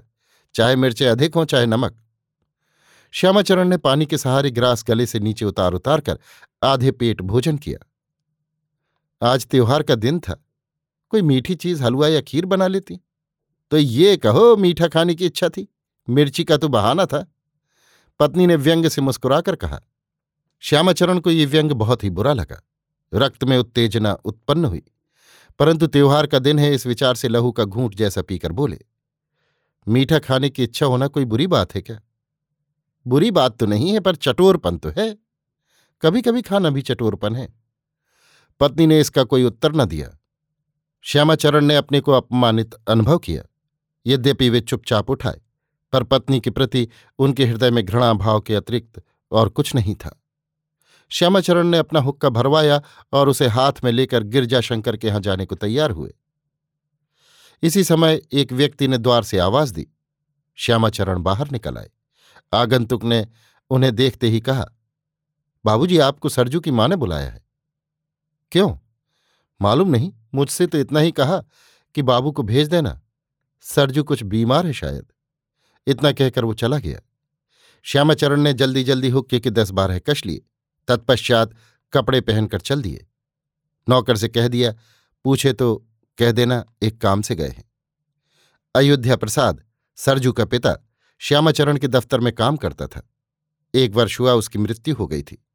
चाहे 0.55 0.75
मिर्चें 0.75 1.07
अधिक 1.07 1.35
हों, 1.35 1.45
चाहे 1.45 1.65
नमक। 1.65 2.03
श्यामाचरण 3.11 3.67
ने 3.67 3.77
पानी 3.77 4.05
के 4.05 4.17
सहारे 4.17 4.51
ग्रास 4.51 4.83
गले 4.87 5.05
से 5.05 5.19
नीचे 5.19 5.45
उतार 5.45 5.73
उतार 5.73 6.01
कर 6.01 6.19
आधे 6.63 6.91
पेट 6.91 7.21
भोजन 7.21 7.57
किया। 7.57 7.85
आज 9.27 9.47
त्योहार 9.47 9.83
का 9.83 9.95
दिन 9.95 10.19
था। 10.19 10.45
कोई 11.09 11.21
मीठी 11.21 11.55
चीज़, 11.55 11.83
हलवा 11.83 12.07
या 12.07 12.21
खीर 12.21 12.45
बना 12.45 12.67
लेती? 12.67 12.99
तो 13.71 13.77
ये 13.77 14.17
कहो, 14.17 14.57
मीठा 14.57 14.87
खाने 14.87 15.15
की 15.15 15.25
इच्छा 15.25 15.49
थी। 15.49 15.67
मिर्ची 16.09 16.43
का 16.43 16.57
तो 16.57 16.67
बहाना 16.67 17.05
था। 17.05 17.25
पत्नी 18.19 18.47
ने 18.47 18.55
व्यंग 18.55 18.87
से 18.87 19.01
मुस्कुराकर 19.01 19.55
कहा, 19.55 19.81
श्यामाचरण 20.59 21.19
को 21.19 21.31
ये 21.31 21.45
व्यंग 21.45 21.71
बहुत 21.71 22.03
ही 22.03 22.09
बुरा 22.09 22.33
लगा। 22.33 22.61
रक्त 23.13 23.43
में 23.43 23.57
उत्तेजना 23.57 24.13
उत्पन्न 24.13 24.65
हुई, 24.65 24.81
परंतु 25.59 25.87
त्योहार 25.87 26.27
का 26.27 26.39
दिन 26.39 26.59
है, 26.59 26.73
इस 26.75 26.85
विचार 26.87 27.15
से 27.15 27.27
लहू 27.27 27.51
का 27.51 27.63
घूंट 27.63 27.95
जैसा 27.95 28.21
पीकर 28.21 28.51
बोले, 28.51 28.79
मीठा 29.87 30.19
खाने 30.19 30.49
की 30.49 30.63
इच्छा 30.63 30.85
होना 30.85 31.07
कोई 31.07 31.25
बुरी 31.25 31.47
बात 31.47 31.75
है 31.75 31.81
क्या? 31.81 31.99
बुरी 33.07 33.31
बात 33.31 33.57
तो 33.57 33.65
नहीं 33.65 33.93
है, 33.93 33.99
पर 33.99 34.15
चटोरपन 34.15 34.77
तो 34.77 34.89
है। 34.89 35.17
कभी 36.01 36.21
कभी 36.21 36.41
खाना 36.41 36.69
भी 36.69 36.81
चटोरपन 36.81 37.35
है। 37.35 37.47
पत्नी 38.59 38.87
ने 38.87 38.99
इसका 38.99 39.23
कोई 39.23 39.43
उत्तर 39.43 39.71
न 39.71 39.85
दिया। 39.85 40.09
श्यामाचरण 41.01 41.65
ने 41.65 41.75
अपने 41.75 41.99
को 41.99 42.11
अपमानित 42.11 42.73
अनुभव 42.87 43.17
किया। 43.17 43.43
यद्यपि 44.05 44.49
वे 44.49 44.61
चुपचाप 44.61 45.09
उठाए। 45.09 45.41
पर 45.91 46.03
पत्नी 46.03 46.39
के 46.39 46.49
प्रति 46.49 46.87
उनके 47.19 47.45
हृदय 47.45 47.71
में 47.71 47.85
घृणा 47.85 48.13
भाव 48.13 48.41
के 48.41 48.55
अतिरिक्त 48.55 49.03
और 49.31 49.49
कुछ 49.49 49.75
नहीं 49.75 49.95
था। 49.95 50.23
श्यामाचरण 51.09 51.67
ने 51.67 51.77
अपना 51.77 51.99
हुक्का 51.99 52.29
भरवाया 52.29 52.81
और 53.13 53.29
उसे 53.29 53.47
हाथ 53.47 53.73
में 53.83 53.91
लेकर 53.91 54.23
गिरजाशंकर 54.23 54.97
के 54.97 55.07
यहाँ 55.07 55.19
जाने 55.19 55.45
को 55.45 55.55
तैयार 55.55 55.91
हुए। 55.91 56.13
इसी 57.63 57.83
समय 57.83 58.21
एक 58.31 58.53
व्यक्ति 58.53 58.87
ने 58.87 58.97
द्वार 58.97 59.23
से 59.23 59.39
आवाज़ 59.39 59.73
दी। 59.73 59.87
श्यामाचरण 60.55 61.21
बाहर 61.21 61.51
निकल 61.51 61.77
आए। 61.77 61.89
आगंतुक 62.53 63.03
ने 63.03 63.27
उन्हें 63.69 63.95
देखते 63.95 64.27
ही 64.29 64.39
कहा, 64.39 64.65
बाबूजी, 65.65 65.97
आपको 65.97 66.29
सरजू 66.29 66.59
की 66.59 66.71
माँ 66.71 66.87
ने 66.87 66.95
बुलाया 66.95 67.31
है। 67.31 67.45
क्यों? 68.51 68.77
मालूम 69.61 69.89
नहीं, 69.89 70.13
मुझसे 70.33 70.67
तो 70.67 70.77
इतना 70.77 70.99
ही 70.99 71.11
कहा 71.11 71.43
कि 71.95 72.01
बाबू 72.01 72.31
को 72.31 72.43
भेज 72.43 72.67
देना। 72.67 73.01
सरजू 73.61 74.03
कुछ 74.03 74.23
बीमार 74.23 74.67
है 74.67 74.73
शायद। 74.73 75.05
इतना 75.89 76.11
कहकर 76.11 76.45
वो 76.45 76.53
चला 76.53 76.77
गया। 76.77 76.99
श्यामाचरण 77.83 78.41
ने 78.41 78.53
जल्दी 78.53 78.83
जल्दी 78.83 79.09
हुक्के 79.09 79.39
के 79.39 79.49
दस 79.49 79.71
बारह 79.71 79.99
कश 79.99 80.25
लिए। 80.25 80.41
तत्पश्चात 80.87 81.55
कपड़े 81.93 82.21
पहनकर 82.21 82.59
चल 82.59 82.81
दिए। 82.81 83.07
नौकर 83.89 84.17
से 84.17 84.27
कह 84.27 84.47
दिया, 84.47 84.73
पूछे 85.23 85.53
तो 85.53 85.87
कह 86.17 86.31
देना, 86.31 86.65
एक 86.83 87.01
काम 87.01 87.21
से 87.21 87.35
गए 87.35 87.47
हैं। 87.47 87.71
अयोध्या 88.75 89.15
प्रसाद, 89.15 89.63
सरजू 89.95 90.31
का 90.31 90.45
पिता, 90.45 90.87
श्यामाचरण 91.19 91.77
के 91.77 91.87
दफ्तर 91.87 92.19
में 92.19 92.33
काम 92.33 92.57
करता 92.57 92.87
था। 92.87 93.09
एक 93.75 93.91
वर्ष 93.91 94.19
हुआ 94.19 94.33
उसकी 94.33 94.59
मृत्यु 94.59 94.95
हो 94.95 95.07
गई 95.07 95.21
थी। 95.21 95.45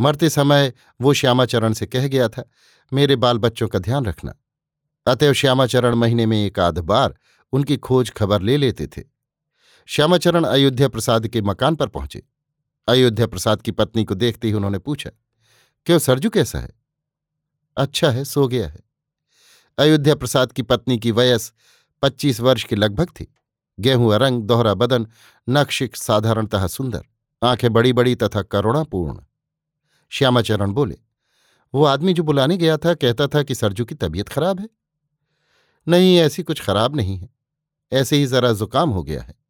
मरते 0.00 0.30
समय 0.30 0.72
वो 1.00 1.12
श्यामाचरण 1.12 1.72
से 1.72 1.86
कह 1.86 2.08
गया 2.08 2.28
था, 2.28 2.50
मेरे 2.92 3.16
बाल 3.16 3.38
बच्चों 3.38 3.68
का 3.68 3.78
ध्यान 3.78 4.04
रखना। 4.04 4.34
अतएव 5.06 5.32
श्यामाचरण 5.32 5.94
महीने 5.94 6.26
में 6.26 6.46
एक 6.46 6.58
आध 6.58 6.78
बार 6.78 7.18
उनकी 7.52 7.76
खोज 7.76 8.10
खबर 8.10 8.42
ले 8.42 8.56
लेते 8.56 8.86
थे। 8.86 9.15
श्यामाचरण 9.88 10.44
अयोध्या 10.44 10.88
प्रसाद 10.88 11.26
के 11.28 11.42
मकान 11.42 11.74
पर 11.74 11.88
पहुँचे। 11.88 12.22
अयोध्या 12.88 13.26
प्रसाद 13.26 13.62
की 13.62 13.70
पत्नी 13.70 14.04
को 14.04 14.14
देखते 14.14 14.48
ही 14.48 14.54
उन्होंने 14.54 14.78
पूछा, 14.78 15.10
क्यों, 15.86 15.98
सरजू 15.98 16.30
कैसा 16.30 16.58
है? 16.58 16.70
अच्छा 17.76 18.10
है, 18.10 18.24
सो 18.24 18.48
गया 18.48 18.68
है। 18.68 18.80
अयोध्या 19.78 20.14
प्रसाद 20.14 20.52
की 20.52 20.62
पत्नी 20.62 20.98
की 20.98 21.10
वयस 21.10 21.52
पच्चीस 22.02 22.40
वर्ष 22.40 22.64
की 22.64 22.76
लगभग 22.76 23.10
थी। 23.10 23.34
गेहूँ 23.80 24.14
रंग, 24.16 24.42
दोहरा 24.42 24.74
बदन, 24.74 25.06
नक्शिक 25.48 25.96
साधारणतः 25.96 26.66
सुंदर, 26.66 27.02
आँखें 27.42 27.72
बड़ी 27.72 27.92
बड़ी 27.92 28.14
तथा 28.14 28.42
करुणापूर्ण। 28.42 29.18
श्यामाचरण 30.10 30.72
बोले, 30.72 30.98
वो 31.74 31.84
आदमी 31.84 32.12
जो 32.12 32.22
बुलाने 32.22 32.56
गया 32.56 32.76
था, 32.76 32.94
कहता 32.94 33.26
था 33.26 33.42
कि 33.42 33.54
सरजू 33.54 33.84
की 33.84 33.94
तबीयत 33.94 34.28
खराब 34.28 34.60
है? 34.60 34.68
नहीं, 35.88 36.16
ऐसी 36.18 36.42
कुछ 36.42 36.62
खराब 36.62 36.96
नहीं 36.96 37.18
है। 37.18 37.28
ऐसे 37.92 38.16
ही 38.16 38.26
जरा 38.26 38.52
जुकाम 38.52 38.90
हो 38.90 39.02
गया 39.02 39.22
है। 39.22 39.45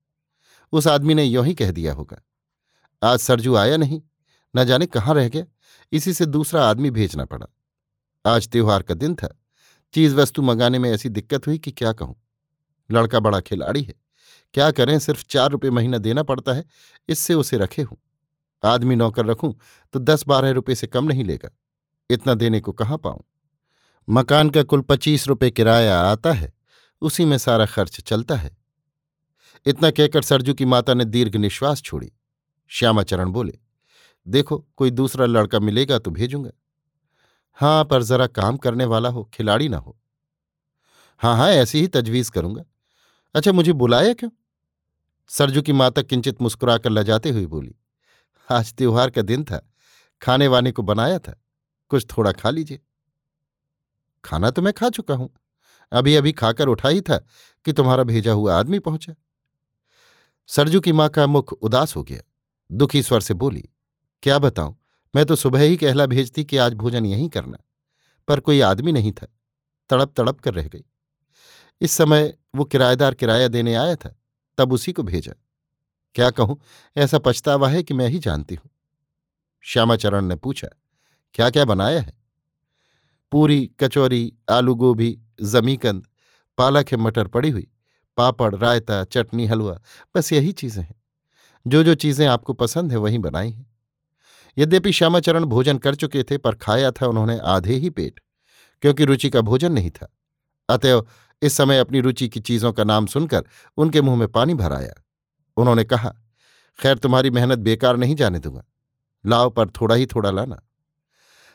उस 0.73 0.87
आदमी 0.87 1.15
ने 1.15 1.25
यों 1.25 1.45
ही 1.47 1.55
कह 1.55 1.71
दिया 1.71 1.93
होगा। 1.93 2.21
आज 3.03 3.19
सरजू 3.19 3.55
आया 3.57 3.77
नहीं, 3.77 4.01
न 4.55 4.65
जाने 4.65 4.87
कहाँ 4.87 5.15
रह 5.15 5.29
गया, 5.29 5.45
इसी 5.93 6.13
से 6.13 6.27
दूसरा 6.27 6.65
आदमी 6.65 6.91
भेजना 6.91 7.25
पड़ा। 7.25 7.47
आज 8.25 8.49
त्योहार 8.49 8.83
का 8.83 8.95
दिन 8.95 9.15
था 9.15 9.29
चीज़ 9.95 10.15
वस्तु 10.15 10.43
मंगाने 10.43 10.79
में 10.79 10.91
ऐसी 10.91 11.09
दिक्कत 11.09 11.47
हुई 11.47 11.59
कि 11.59 11.71
क्या 11.73 11.93
कहूँ? 11.93 12.15
लड़का 12.91 13.21
बड़ा 13.21 13.41
खिलाड़ी 13.41 13.83
है, 13.83 13.95
क्या 14.55 14.71
करें, 14.71 14.99
सिर्फ़ 14.99 15.25
चार 15.27 15.51
रुपये 15.51 15.71
महीना 15.71 15.99
देना 15.99 16.23
पड़ता 16.23 16.53
है, 16.53 16.65
इससे 17.09 17.35
उसे 17.35 17.59
रखे 17.59 17.83
हूँ। 17.83 17.99
आदमी 18.63 18.97
नौकर 18.97 19.27
रखूँ 19.27 19.55
तो 19.95 19.99
दस 20.01 20.25
बारह 20.29 20.51
रुपये 20.51 20.75
से 20.75 20.87
कम 20.87 21.05
नहीं 21.05 21.25
लेगा, 21.25 21.51
इतना 22.11 22.35
देने 22.35 22.61
को 22.61 22.73
कहाँ 22.73 22.99
पाऊँ? 22.99 23.25
मकान 24.09 24.51
का 24.51 24.63
कुल 24.63 24.81
पच्चीस 24.81 25.27
रुपये 25.29 25.51
किराया 25.51 25.99
आता 26.01 26.33
है, 26.33 26.53
उसी 27.03 27.25
में 27.25 27.37
सारा 27.39 27.67
खर्च 27.67 28.01
चलता 28.01 28.37
है। 28.37 28.57
इतना 29.67 29.91
कहकर 29.91 30.23
सरजू 30.23 30.55
की 30.55 30.65
माता 30.65 30.95
ने 30.95 31.05
दीर्घ 31.05 31.37
निश्वास 31.37 31.83
छोड़ी। 31.83 32.13
श्यामाचरण 32.71 33.31
बोले, 33.31 33.59
देखो, 34.27 34.59
कोई 34.77 34.91
दूसरा 34.91 35.27
लड़का 35.27 35.61
मिलेगा 35.61 35.99
तो 35.99 36.11
भेजूँगा। 36.11 36.51
हाँ 37.59 37.85
पर 37.85 38.03
जरा 38.03 38.27
काम 38.27 38.57
करने 38.57 38.85
वाला 38.85 39.09
हो, 39.09 39.25
खिलाड़ी 39.35 39.69
ना 39.69 39.79
हो। 39.79 39.97
हाँ 41.21 41.37
हाँ 41.37 41.51
ऐसी 41.51 41.81
ही 41.81 41.87
तजवीज 41.89 42.31
करूँगा। 42.31 42.65
अच्छा 43.35 43.53
मुझे 43.53 43.73
बुलाया 43.73 44.13
क्यों? 44.15 44.31
सरजू 45.31 45.63
की 45.63 45.73
माता 45.73 46.03
किंचित 46.03 46.43
मुस्कुराकर 46.43 46.91
लजाते 46.91 47.31
हुए 47.31 47.47
बोली, 47.47 47.75
आज 48.49 48.73
त्योहार 48.75 49.11
का 49.11 49.23
दिन 49.23 49.45
था 49.45 49.61
खाने 50.23 50.49
वाने 50.49 50.73
को 50.73 50.83
बनाया 50.83 51.19
था, 51.19 51.41
कुछ 51.91 52.07
थोड़ा 52.09 52.33
खा 52.33 52.51
लीजिए। 52.51 52.81
खाना 54.25 54.51
तो 54.51 54.63
मैं 54.63 54.73
खा 54.73 54.89
चुका 54.91 55.15
हूँ। 55.15 55.29
अभी 55.93 56.15
अभी 56.17 56.33
खाकर 56.33 56.69
उठा 56.69 56.89
ही 56.89 57.01
था 57.01 57.17
कि 57.67 57.73
तुम्हारा 57.73 58.03
भेजा 58.05 58.33
हुआ 58.33 58.59
आदमी 58.59 58.79
पहुँचा। 58.79 59.15
सरजू 60.49 60.81
की 60.81 60.93
माँ 60.93 61.09
का 61.09 61.27
मुख 61.27 61.53
उदास 61.53 61.97
हो 61.97 62.03
गया। 62.05 62.21
दुखी 62.71 63.03
स्वर 63.03 63.21
से 63.21 63.35
बोली, 63.35 63.69
क्या 64.23 64.39
बताऊँ, 64.39 64.77
मैं 65.15 65.25
तो 65.27 65.37
सुबह 65.37 65.61
ही 65.61 65.77
कहला 65.77 66.07
भेजती 66.07 66.45
कि 66.45 66.57
आज 66.57 66.75
भोजन 66.75 67.07
यहीं 67.07 67.29
करना 67.29 67.59
पर 68.29 68.41
कोई 68.41 68.61
आदमी 68.61 68.93
नहीं 68.93 69.13
था, 69.13 69.27
तड़प 69.91 70.13
तड़प 70.17 70.41
कर 70.41 70.55
रह 70.55 70.69
गई। 70.69 70.85
इस 71.81 71.93
समय 71.93 72.37
वो 72.55 72.65
किराएदार 72.65 73.15
किराया 73.15 73.49
देने 73.49 73.75
आया 73.75 73.97
था, 73.97 74.17
तब 74.59 74.73
उसी 74.73 74.93
को 74.93 75.03
भेजा। 75.03 75.33
क्या 76.15 76.31
कहूँ, 76.31 76.61
ऐसा 76.97 77.19
पछतावा 77.19 77.69
है 77.69 77.83
कि 77.83 77.95
मैं 77.95 78.09
ही 78.09 78.19
जानती 78.19 78.55
हूँ? 78.55 78.71
श्यामाचरण 79.65 80.25
ने 80.25 80.37
पूछा 80.37 80.69
क्या 81.35 81.51
क्या 81.51 81.65
बनाया 81.65 82.01
है? 82.01 82.13
पूरी, 83.33 83.71
कचौरी, 83.81 84.33
आलू 84.51 84.75
गोभी, 84.75 85.19
जमीकंद, 85.43 86.07
पालक 86.59 86.89
है, 86.89 86.99
मटर 86.99 87.29
पड़ी 87.29 87.51
हुई। 87.51 87.69
पापड़, 88.17 88.55
रायता, 88.55 89.05
चटनी, 89.05 89.47
हलवा, 89.47 89.81
बस 90.17 90.33
यही 90.33 90.53
चीज़ें 90.53 90.83
हैं। 90.83 91.03
जो 91.67 91.83
जो 91.83 91.95
चीज़ें 91.95 92.27
आपको 92.27 92.53
पसंद 92.53 92.91
है, 92.91 92.97
वही 92.97 93.19
बनाई 93.19 93.51
हैं। 93.51 93.67
यद्यपि 94.59 94.93
श्यामाचरण 94.93 95.45
भोजन 95.45 95.79
कर 95.79 95.95
चुके 95.95 96.23
थे, 96.23 96.39
पर 96.39 96.55
खाया 96.55 96.91
था 96.91 97.07
उन्होंने 97.07 97.39
आधे 97.39 97.75
ही 97.75 97.91
पेट, 97.91 98.21
क्योंकि 98.83 99.05
रुचि 99.05 99.31
का 99.31 99.41
भोजन 99.41 99.73
नहीं 99.73 99.91
था। 99.91 100.09
अतएव 100.69 101.07
इस 101.43 101.53
समय 101.53 101.79
अपनी 101.79 102.01
रुचि 102.01 102.29
की 102.29 102.41
चीज़ों 102.41 102.73
का 102.73 102.85
नाम 102.85 103.07
सुनकर 103.07 103.45
उनके 103.77 104.03
मुँह 104.03 104.17
में 104.17 104.29
पानी 104.29 104.55
भर 104.55 104.73
आया। 104.73 104.95
उन्होंने 105.57 105.85
कहा, 105.85 106.15
खैर, 106.79 106.99
तुम्हारी 106.99 107.31
मेहनत 107.31 107.59
बेकार 107.59 107.97
नहीं 107.97 108.17
जाने 108.17 108.39
दूँगा। 108.39 108.65
लाओ, 109.27 109.51
पर 109.51 109.69
थोड़ा 109.71 109.95
ही 109.95 110.07
थोड़ा 110.07 110.31
लाना। 110.31 110.63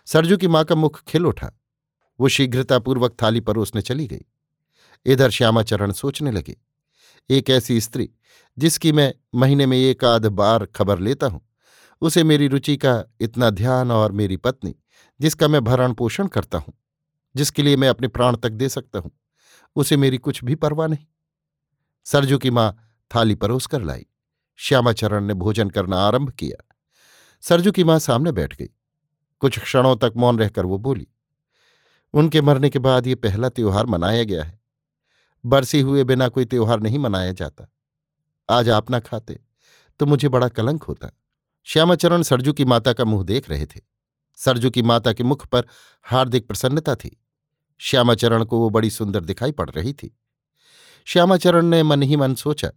सरजू 0.05 0.37
की 0.37 0.47
माँ 0.47 0.65
का 0.65 0.75
मुख 0.75 1.03
खिल 1.03 1.25
उठा। 1.25 1.51
वो 2.19 2.27
शीघ्रतापूर्वक 2.27 3.17
थाली 3.21 3.39
पर 3.39 3.57
उसने 3.57 3.81
चली 3.81 4.07
गई। 4.07 4.25
इधर 5.05 5.29
श्यामाचरण 5.29 5.91
सोचने 5.91 6.31
लगे। 6.31 6.55
एक 7.29 7.49
ऐसी 7.49 7.81
स्त्री, 7.81 8.09
जिसकी 8.57 8.91
मैं 8.91 9.13
महीने 9.35 9.65
में 9.65 9.77
एक 9.77 10.05
आध 10.05 10.25
बार 10.25 10.65
खबर 10.65 10.99
लेता 10.99 11.27
हूँ, 11.27 11.41
उसे 12.01 12.23
मेरी 12.23 12.47
रुचि 12.47 12.77
का 12.77 13.03
इतना 13.21 13.49
ध्यान 13.49 13.91
और 13.91 14.11
मेरी 14.11 14.37
पत्नी, 14.37 14.75
जिसका 15.19 15.47
मैं 15.47 15.63
भरण 15.63 15.93
पोषण 15.93 16.27
करता 16.27 16.57
हूँ, 16.57 16.73
जिसके 17.35 17.63
लिए 17.63 17.75
मैं 17.75 17.89
अपने 17.89 18.07
प्राण 18.07 18.35
तक 18.35 18.49
दे 18.49 18.69
सकता 18.69 18.99
हूँ, 18.99 19.11
उसे 19.75 19.97
मेरी 19.97 20.17
कुछ 20.17 20.43
भी 20.43 20.55
परवाह 20.55 20.87
नहीं। 20.87 21.05
सरजू 22.05 22.37
की 22.37 22.49
माँ 22.49 22.75
थाली 23.15 23.35
परोस 23.35 23.65
कर 23.67 23.81
लाई। 23.81 24.05
श्यामाचरण 24.59 25.23
ने 25.23 25.33
भोजन 25.33 25.69
करना 25.69 25.97
आरंभ 25.97 26.29
किया। 26.29 26.63
सरजू 27.43 27.71
की 27.71 27.83
माँ 27.83 27.99
सामने 27.99 28.31
बैठ 28.31 28.55
गई। 28.55 28.69
कुछ 29.41 29.59
क्षणों 29.59 29.95
तक 29.95 30.13
मौन 30.17 30.39
रहकर 30.39 30.65
वो 30.65 30.77
बोली, 30.77 31.07
उनके 32.13 32.41
मरने 32.41 32.69
के 32.69 32.79
बाद 32.79 33.07
ये 33.07 33.15
पहला 33.15 33.49
त्योहार 33.49 33.85
मनाया 33.85 34.23
गया 34.23 34.43
है। 34.43 34.60
बरसी 35.43 35.79
हुए 35.81 36.03
बिना 36.03 36.27
कोई 36.27 36.45
त्योहार 36.45 36.79
नहीं 36.79 36.99
मनाया 36.99 37.31
जाता। 37.31 37.67
आज 38.49 38.69
आप 38.69 38.89
ना 38.91 38.99
खाते 38.99 39.39
तो 39.99 40.05
मुझे 40.05 40.29
बड़ा 40.29 40.47
कलंक 40.47 40.83
होता। 40.83 41.11
श्यामाचरण 41.67 42.21
सरजू 42.21 42.53
की 42.53 42.65
माता 42.65 42.93
का 42.93 43.05
मुँह 43.05 43.23
देख 43.23 43.49
रहे 43.49 43.65
थे। 43.65 43.79
सरजू 44.37 44.69
की 44.69 44.81
माता 44.81 45.13
के 45.13 45.23
मुख 45.23 45.45
पर 45.47 45.65
हार्दिक 46.05 46.47
प्रसन्नता 46.47 46.95
थी। 46.95 47.17
श्यामाचरण 47.79 48.43
को 48.45 48.59
वो 48.59 48.69
बड़ी 48.69 48.89
सुंदर 48.89 49.21
दिखाई 49.21 49.51
पड़ 49.51 49.69
रही 49.69 49.93
थी। 49.93 50.15
श्यामाचरण 51.07 51.65
ने 51.65 51.83
मन 51.83 52.03
ही 52.03 52.15
मन 52.15 52.35
सोचा, 52.35 52.71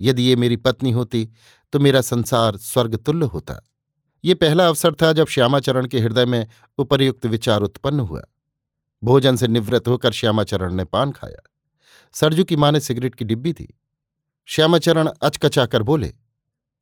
यदि 0.00 0.22
ये 0.22 0.36
मेरी 0.36 0.56
पत्नी 0.56 0.90
होती 0.90 1.28
तो 1.72 1.78
मेरा 1.78 2.00
संसार 2.00 2.56
स्वर्गतुल्य 2.56 3.26
होता। 3.26 3.60
ये 4.24 4.34
पहला 4.34 4.66
अवसर 4.68 4.94
था 4.94 5.12
जब 5.12 5.26
श्यामाचरण 5.26 5.86
के 5.86 6.00
हृदय 6.00 6.26
में 6.26 6.46
उपर्युक्त 6.78 7.26
विचार 7.26 7.62
उत्पन्न 7.62 8.00
हुआ। 8.00 8.22
भोजन 9.02 9.36
से 9.36 9.48
निवृत्त 9.48 9.88
होकर 9.88 10.12
श्यामाचरण 10.12 10.74
ने 10.74 10.84
पान 10.84 11.12
खाया। 11.12 11.42
सरजू 12.14 12.44
की 12.44 12.56
माँ 12.56 12.70
ने 12.72 12.80
सिगरेट 12.80 13.14
की 13.14 13.24
डिब्बी 13.24 13.52
दी 13.52 13.68
श्यामाचरण 14.48 15.08
अचकचाकर 15.22 15.82
बोले, 15.82 16.12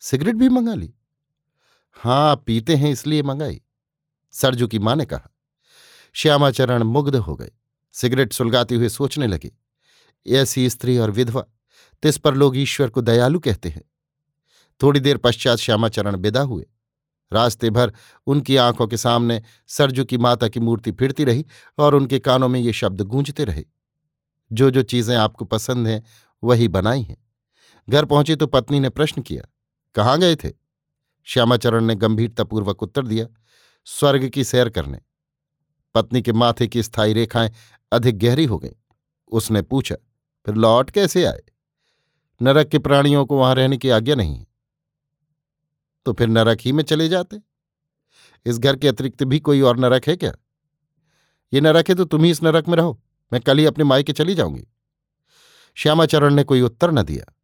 सिगरेट 0.03 0.35
भी 0.35 0.49
मंगा 0.49 0.75
ली? 0.75 0.93
हाँ 1.97 2.37
पीते 2.37 2.77
हैं, 2.77 2.91
इसलिए 2.91 3.23
मंगाई। 3.23 3.61
सरजू 4.35 4.67
की 4.69 4.79
माँ 4.79 4.97
ने 4.97 5.05
कहा। 5.05 5.31
श्यामाचरण 6.15 6.83
मुग्ध 6.83 7.17
हो 7.17 7.35
गए। 7.37 7.51
सिगरेट 7.95 8.33
सुलगाते 8.33 8.75
हुए 8.75 8.89
सोचने 8.89 9.27
लगे, 9.27 9.53
ऐसी 10.27 10.69
स्त्री 10.71 10.99
और 10.99 11.11
विधवा, 11.11 11.45
तिस 12.03 12.19
पर 12.19 12.35
लोग 12.35 12.57
ईश्वर 12.57 12.91
को 12.91 13.01
दयालु 13.01 13.41
कहते 13.41 13.69
हैं। 13.69 13.83
थोड़ी 14.81 15.01
देर 15.01 15.17
पश्चात 15.17 15.59
श्यामाचरण 15.59 16.17
विदा 16.17 16.41
हुए। 16.41 16.67
रास्ते 17.33 17.71
भर 17.71 17.93
उनकी 18.27 18.57
आँखों 18.57 18.87
के 18.87 18.97
सामने 18.97 19.43
सरजू 19.67 20.05
की 20.05 20.19
माता 20.19 20.49
की 20.49 20.61
मूर्ति 20.61 20.93
फिरती 20.93 21.25
रही 21.25 21.45
और 21.79 21.95
उनके 21.95 22.19
कानों 22.19 22.49
में 22.49 22.61
ये 22.61 22.73
शब्द 22.73 23.01
गूंजते 23.01 23.45
रहे। 23.45 23.65
जो 24.53 24.71
जो 24.71 24.83
चीज़ें 24.83 25.17
आपको 25.17 25.45
पसंद 25.45 25.87
हैं, 25.87 26.03
वही 26.43 26.69
बनाई 26.69 27.03
हैं। 27.03 27.17
घर 27.89 28.05
पहुँचे 28.05 28.37
तो 28.37 28.47
पत्नी 28.47 28.81
ने 28.81 28.89
प्रश्न 28.89 29.23
किया, 29.23 29.43
कहाँ 29.95 30.19
गए 30.19 30.37
थे? 30.37 30.53
श्यामाचरण 31.27 31.85
ने 31.85 31.95
गंभीरतापूर्वक 31.95 32.83
उत्तर 32.83 33.07
दिया, 33.07 33.27
स्वर्ग 33.87 34.29
की 34.29 34.45
सैर 34.45 34.69
करने। 34.69 35.01
पत्नी 35.95 36.23
के 36.23 36.33
माथे 36.33 36.69
की 36.69 36.83
स्थायी 36.83 37.13
रेखाएँ 37.13 37.53
अधिक 37.93 38.19
गहरी 38.19 38.45
हो 38.45 38.59
गईं। 38.59 38.95
उसने 39.33 39.63
पूछा, 39.63 39.97
फिर 40.47 40.55
लौट 40.55 40.91
कैसे 40.91 41.25
आए? 41.25 41.43
नरक 42.41 42.69
के 42.69 42.79
प्राणियों 42.79 43.27
को 43.27 43.39
वहाँ 43.39 43.55
रहने 43.55 43.77
की 43.77 43.89
आज्ञा 43.89 44.15
नहीं 44.15 44.39
है। 44.39 44.47
तो 46.07 46.13
फिर 46.13 46.29
नरक 46.29 46.59
ही 46.61 46.73
में 46.73 46.83
चले 46.85 47.09
जाते? 47.09 47.41
इस 48.47 48.59
घर 48.59 48.77
के 48.77 48.89
अतिरिक्त 48.89 49.25
भी 49.25 49.41
कोई 49.41 49.61
और 49.61 49.79
नरक 49.79 50.09
है 50.09 50.17
क्या? 50.17 50.33
ये 51.53 51.61
नरक 51.61 51.89
है 51.89 51.95
तो 51.95 52.05
तुम 52.05 52.25
ही 52.25 52.31
इस 52.31 52.43
नरक 52.43 52.69
में 52.69 52.77
रहो। 52.77 53.01
मैं 53.33 53.41
कल 53.41 53.59
ही 53.59 53.65
अपने 53.65 53.85
मायके 53.85 54.13
चली 54.13 54.35
जाऊँगी। 54.35 54.65
श्यामाचरण 55.75 56.35
ने 56.35 56.45
कोई 56.45 56.61
उत्तर 56.61 56.91
न 56.91 57.03
दिया। 57.03 57.35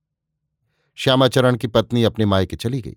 श्यामाचरण 0.96 1.56
की 1.56 1.66
पत्नी 1.66 2.04
अपने 2.04 2.24
मायके 2.24 2.56
चली 2.56 2.80
गई। 2.80 2.96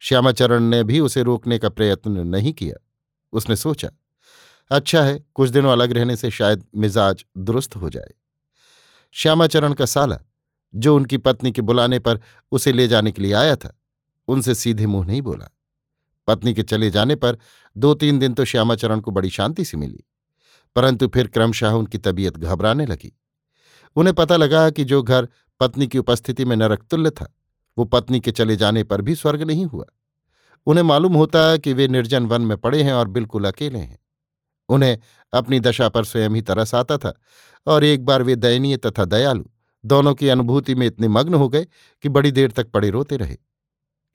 श्यामाचरण 0.00 0.62
ने 0.62 0.84
भी 0.84 1.00
उसे 1.00 1.22
रोकने 1.22 1.58
का 1.58 1.68
प्रयत्न 1.68 2.26
नहीं 2.26 2.52
किया। 2.52 2.86
उसने 3.32 3.56
सोचा 3.56 3.90
अच्छा 4.70 5.02
है, 5.02 5.24
कुछ 5.34 5.50
दिनों 5.50 5.72
अलग 5.72 5.92
रहने 5.92 6.16
से 6.16 6.30
शायद 6.30 6.66
मिजाज 6.76 7.24
दुरुस्त 7.38 7.76
हो 7.76 7.90
जाए। 7.90 8.14
श्यामाचरण 9.12 9.72
का 9.72 9.86
साला, 9.86 10.18
जो 10.74 10.96
उनकी 10.96 11.16
पत्नी 11.16 11.52
के 11.52 11.62
बुलाने 11.62 11.98
पर 11.98 12.20
उसे 12.52 12.72
ले 12.72 12.88
जाने 12.88 13.12
के 13.12 13.22
लिए 13.22 13.32
आया 13.32 13.56
था, 13.56 13.80
उनसे 14.28 14.54
सीधे 14.54 14.86
मुँह 14.86 15.06
नहीं 15.06 15.22
बोला। 15.22 15.56
पत्नी 16.26 16.54
के 16.54 16.62
चले 16.62 16.90
जाने 16.90 17.16
पर 17.16 17.38
दो 17.76 17.94
तीन 17.94 18.18
दिन 18.18 18.34
तो 18.34 18.44
श्यामाचरण 18.44 19.00
को 19.00 19.10
बड़ी 19.10 19.30
शांति 19.30 19.64
से 19.64 19.76
मिली। 19.76 20.04
परंतु 20.74 21.08
फिर 21.08 21.26
क्रमशः 21.26 21.70
उनकी 21.70 21.98
तबीयत 21.98 22.36
घबराने 22.36 22.86
लगी। 22.86 23.20
उन्हें 23.96 24.14
पता 24.14 24.36
लगा 24.36 24.70
कि 24.70 24.84
जो 24.84 25.02
घर 25.02 25.28
पत्नी 25.60 25.86
की 25.86 25.98
उपस्थिति 25.98 26.44
में 26.44 26.56
नरकतुल्य 26.56 27.10
था, 27.10 27.34
वो 27.78 27.84
पत्नी 27.84 28.20
के 28.20 28.30
चले 28.30 28.56
जाने 28.56 28.84
पर 28.84 29.00
भी 29.00 29.14
स्वर्ग 29.14 29.42
नहीं 29.42 29.66
हुआ। 29.66 29.84
उन्हें 30.66 30.84
मालूम 30.84 31.14
होता 31.14 31.56
कि 31.56 31.72
वे 31.72 31.88
निर्जन 31.88 32.26
वन 32.26 32.42
में 32.42 32.58
पड़े 32.58 32.82
हैं 32.82 32.92
और 32.92 33.08
बिल्कुल 33.08 33.44
अकेले 33.44 33.78
हैं। 33.78 33.98
उन्हें 34.68 34.98
अपनी 35.32 35.60
दशा 35.60 35.88
पर 35.88 36.04
स्वयं 36.04 36.30
ही 36.30 36.42
तरस 36.42 36.74
आता 36.74 36.98
था 36.98 37.20
और 37.66 37.84
एक 37.84 38.04
बार 38.04 38.22
वे 38.22 38.36
दयनीय 38.36 38.76
तथा 38.76 39.04
दयालु, 39.04 39.44
दोनों 39.84 40.14
की 40.14 40.28
अनुभूति 40.28 40.74
में 40.74 40.86
इतने 40.86 41.08
मग्न 41.08 41.34
हो 41.34 41.48
गए 41.48 41.66
कि 42.02 42.08
बड़ी 42.08 42.32
देर 42.32 42.50
तक 42.50 42.70
पड़े 42.70 42.90
रोते 42.90 43.16
रहे। 43.16 43.36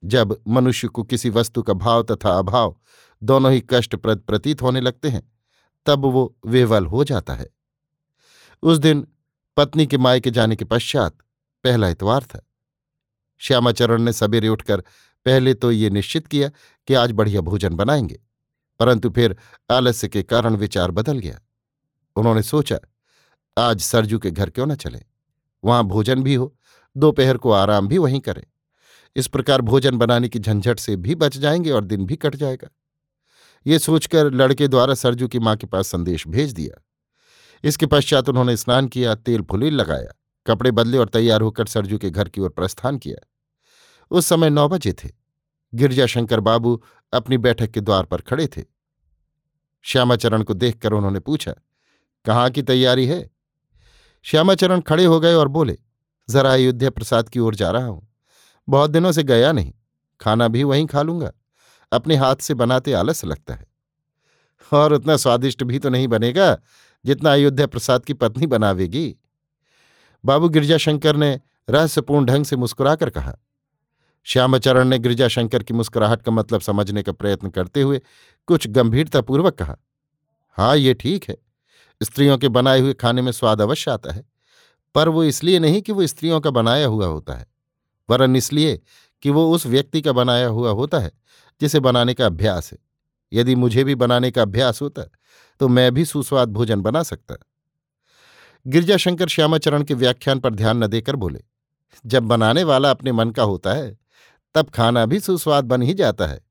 जब 0.05 0.41
मनुष्य 0.47 0.87
को 0.87 1.03
किसी 1.03 1.29
वस्तु 1.29 1.61
का 1.61 1.73
भाव 1.73 2.03
तथा 2.03 2.39
अभाव 2.39 2.77
दोनों 3.23 3.51
ही 3.51 3.63
कष्टप्रद 3.69 4.19
प्रतीत 4.19 4.61
होने 4.61 4.81
लगते 4.81 5.09
हैं 5.09 5.38
तब 5.85 6.05
वो 6.05 6.35
वेवल 6.45 6.85
हो 6.85 7.03
जाता 7.03 7.33
है। 7.33 7.49
उस 8.63 8.77
दिन 8.77 9.07
पत्नी 9.57 9.87
के 9.87 9.97
मायके 9.97 10.29
के 10.29 10.33
जाने 10.33 10.55
के 10.55 10.65
पश्चात 10.65 11.17
पहला 11.63 11.89
इतवार 11.89 12.23
था। 12.23 12.45
श्यामाचरण 13.41 14.01
ने 14.01 14.13
सवेरे 14.13 14.47
उठकर 14.47 14.83
पहले 15.25 15.53
तो 15.53 15.71
ये 15.71 15.89
निश्चित 15.89 16.27
किया 16.27 16.49
कि 16.87 16.93
आज 16.93 17.11
बढ़िया 17.11 17.41
भोजन 17.41 17.75
बनाएँगे, 17.75 18.19
परंतु 18.79 19.09
फिर 19.09 19.35
आलस्य 19.71 20.07
के 20.07 20.23
कारण 20.23 20.55
विचार 20.55 20.91
बदल 20.91 21.19
गया। 21.19 21.39
उन्होंने 22.15 22.43
सोचा, 22.43 22.79
आज 23.57 23.81
सरजू 23.81 24.19
के 24.19 24.31
घर 24.31 24.49
क्यों 24.49 24.67
न 24.67 24.75
चले? 24.75 25.01
वहाँ 25.63 25.83
भोजन 25.83 26.23
भी 26.23 26.35
हो, 26.35 26.55
दोपहर 26.97 27.37
को 27.37 27.51
आराम 27.51 27.87
भी 27.87 27.97
वहीं 27.97 28.19
करें। 28.19 28.43
इस 29.15 29.27
प्रकार 29.27 29.61
भोजन 29.61 29.97
बनाने 29.97 30.29
की 30.29 30.39
झंझट 30.39 30.79
से 30.79 30.95
भी 30.95 31.15
बच 31.15 31.37
जाएँगे 31.37 31.71
और 31.71 31.83
दिन 31.83 32.05
भी 32.05 32.15
कट 32.15 32.35
जाएगा। 32.35 32.69
ये 33.69 33.79
सोचकर 33.79 34.31
लड़के 34.33 34.67
द्वारा 34.67 34.93
सरजू 34.93 35.27
की 35.27 35.39
माँ 35.39 35.55
के 35.55 35.67
पास 35.67 35.87
संदेश 35.87 36.27
भेज 36.27 36.53
दिया। 36.53 36.83
इसके 37.63 37.85
पश्चात 37.85 38.29
उन्होंने 38.29 38.57
स्नान 38.57 38.87
किया, 38.87 39.15
तेल 39.15 39.41
फुलील 39.41 39.73
लगाया, 39.73 40.13
कपड़े 40.45 40.71
बदले 40.71 40.97
और 40.97 41.09
तैयार 41.09 41.41
होकर 41.41 41.65
सरजू 41.65 41.97
के 41.97 42.09
घर 42.09 42.29
की 42.29 42.41
ओर 42.41 42.49
प्रस्थान 42.49 42.97
किया। 42.97 43.27
उस 44.11 44.25
समय 44.25 44.49
नौ 44.49 44.67
बजे 44.69 44.93
थे। 44.93 45.09
गिरजाशंकर 45.73 46.39
बाबू 46.39 46.81
अपनी 47.13 47.37
बैठक 47.37 47.71
के 47.71 47.81
द्वार 47.81 48.05
पर 48.05 48.21
खड़े 48.21 48.47
थे। 48.47 48.63
श्यामाचरण 49.81 50.43
को 50.43 50.53
देखकर 50.53 50.93
उन्होंने 50.93 51.19
पूछा, 51.19 51.53
कहाँ 52.25 52.49
की 52.49 52.61
तैयारी 52.61 53.05
है? 53.05 53.29
श्यामाचरण 54.23 54.81
खड़े 54.81 55.05
हो 55.05 55.19
गए 55.19 55.33
और 55.33 55.47
बोले, 55.47 55.77
जरा 56.29 56.53
अयोध्या 56.53 56.89
प्रसाद 56.89 57.29
की 57.29 57.39
ओर 57.39 57.55
जा 57.55 57.71
रहा 57.71 57.85
हूँ। 57.85 58.07
बहुत 58.69 58.91
दिनों 58.91 59.11
से 59.11 59.23
गया 59.23 59.51
नहीं। 59.51 59.73
खाना 60.21 60.47
भी 60.47 60.63
वहीं 60.63 60.85
खा 60.85 61.01
लूँगा। 61.01 61.31
अपने 61.91 62.15
हाथ 62.15 62.35
से 62.37 62.53
बनाते 62.53 62.93
आलस 62.93 63.23
लगता 63.25 63.53
है। 63.53 63.67
और 64.71 64.93
उतना 64.93 65.15
स्वादिष्ट 65.17 65.63
भी 65.63 65.79
तो 65.79 65.89
नहीं 65.89 66.07
बनेगा 66.07 66.57
जितना 67.05 67.33
अयोध्या 67.33 67.67
प्रसाद 67.67 68.05
की 68.05 68.13
पत्नी 68.13 68.47
बनावेगी। 68.47 69.15
बाबू 70.23 70.49
गिरजाशंकर 70.49 71.15
ने 71.15 71.39
रहस्यपूर्ण 71.67 72.25
ढंग 72.25 72.45
से 72.45 72.55
मुस्कुराकर 72.55 73.09
कहा। 73.09 73.35
श्यामचरण 74.27 74.87
ने 74.87 74.97
गिरजाशंकर 74.99 75.63
की 75.63 75.73
मुस्कुराहट 75.73 76.21
का 76.21 76.31
मतलब 76.31 76.61
समझने 76.61 77.03
का 77.03 77.11
प्रयत्न 77.11 77.49
करते 77.49 77.81
हुए 77.81 78.01
कुछ 78.47 78.67
गंभीरतापूर्वक 78.69 79.55
कहा 79.55 79.77
हाँ 80.57 80.75
ये 80.77 80.93
ठीक 80.93 81.29
है। 81.29 81.37
स्त्रियों 82.01 82.37
के 82.37 82.49
बनाए 82.49 82.79
हुए 82.79 82.93
खाने 82.93 83.21
में 83.21 83.31
स्वाद 83.31 83.61
अवश्य 83.61 83.91
आता 83.91 84.13
है, 84.13 84.23
पर 84.95 85.09
वो 85.09 85.23
इसलिए 85.23 85.59
नहीं 85.59 85.81
कि 85.81 85.91
वो 85.91 86.05
स्त्रियों 86.07 86.39
का 86.41 86.49
बनाया 86.51 86.87
हुआ 86.87 87.07
होता 87.07 87.33
है, 87.33 87.45
वरन 88.09 88.35
इसलिए 88.35 88.79
कि 89.23 89.29
वो 89.29 89.51
उस 89.51 89.65
व्यक्ति 89.65 90.01
का 90.01 90.11
बनाया 90.13 90.47
हुआ 90.47 90.71
होता 90.71 90.99
है 90.99 91.11
जिसे 91.61 91.79
बनाने 91.79 92.13
का 92.13 92.25
अभ्यास 92.25 92.71
है। 92.71 92.77
यदि 93.31 93.55
मुझे 93.55 93.83
भी 93.83 93.95
बनाने 93.95 94.31
का 94.31 94.41
अभ्यास 94.41 94.81
होता 94.81 95.09
तो 95.59 95.67
मैं 95.67 95.93
भी 95.93 96.05
सुस्वाद 96.05 96.49
भोजन 96.49 96.81
बना 96.81 97.03
सकता। 97.03 97.35
गिरजाशंकर 98.65 99.27
श्यामाचरण 99.27 99.83
के 99.83 99.93
व्याख्यान 99.93 100.39
पर 100.39 100.53
ध्यान 100.53 100.83
न 100.83 100.87
देकर 100.87 101.15
बोले, 101.15 101.43
जब 102.05 102.23
बनाने 102.23 102.63
वाला 102.63 102.91
अपने 102.91 103.11
मन 103.11 103.31
का 103.31 103.43
होता 103.43 103.73
है, 103.73 103.97
तब 104.55 104.69
खाना 104.69 105.05
भी 105.05 105.19
सुस्वाद 105.19 105.65
बन 105.65 105.81
ही 105.81 105.93
जाता 105.93 106.27
है। 106.27 106.41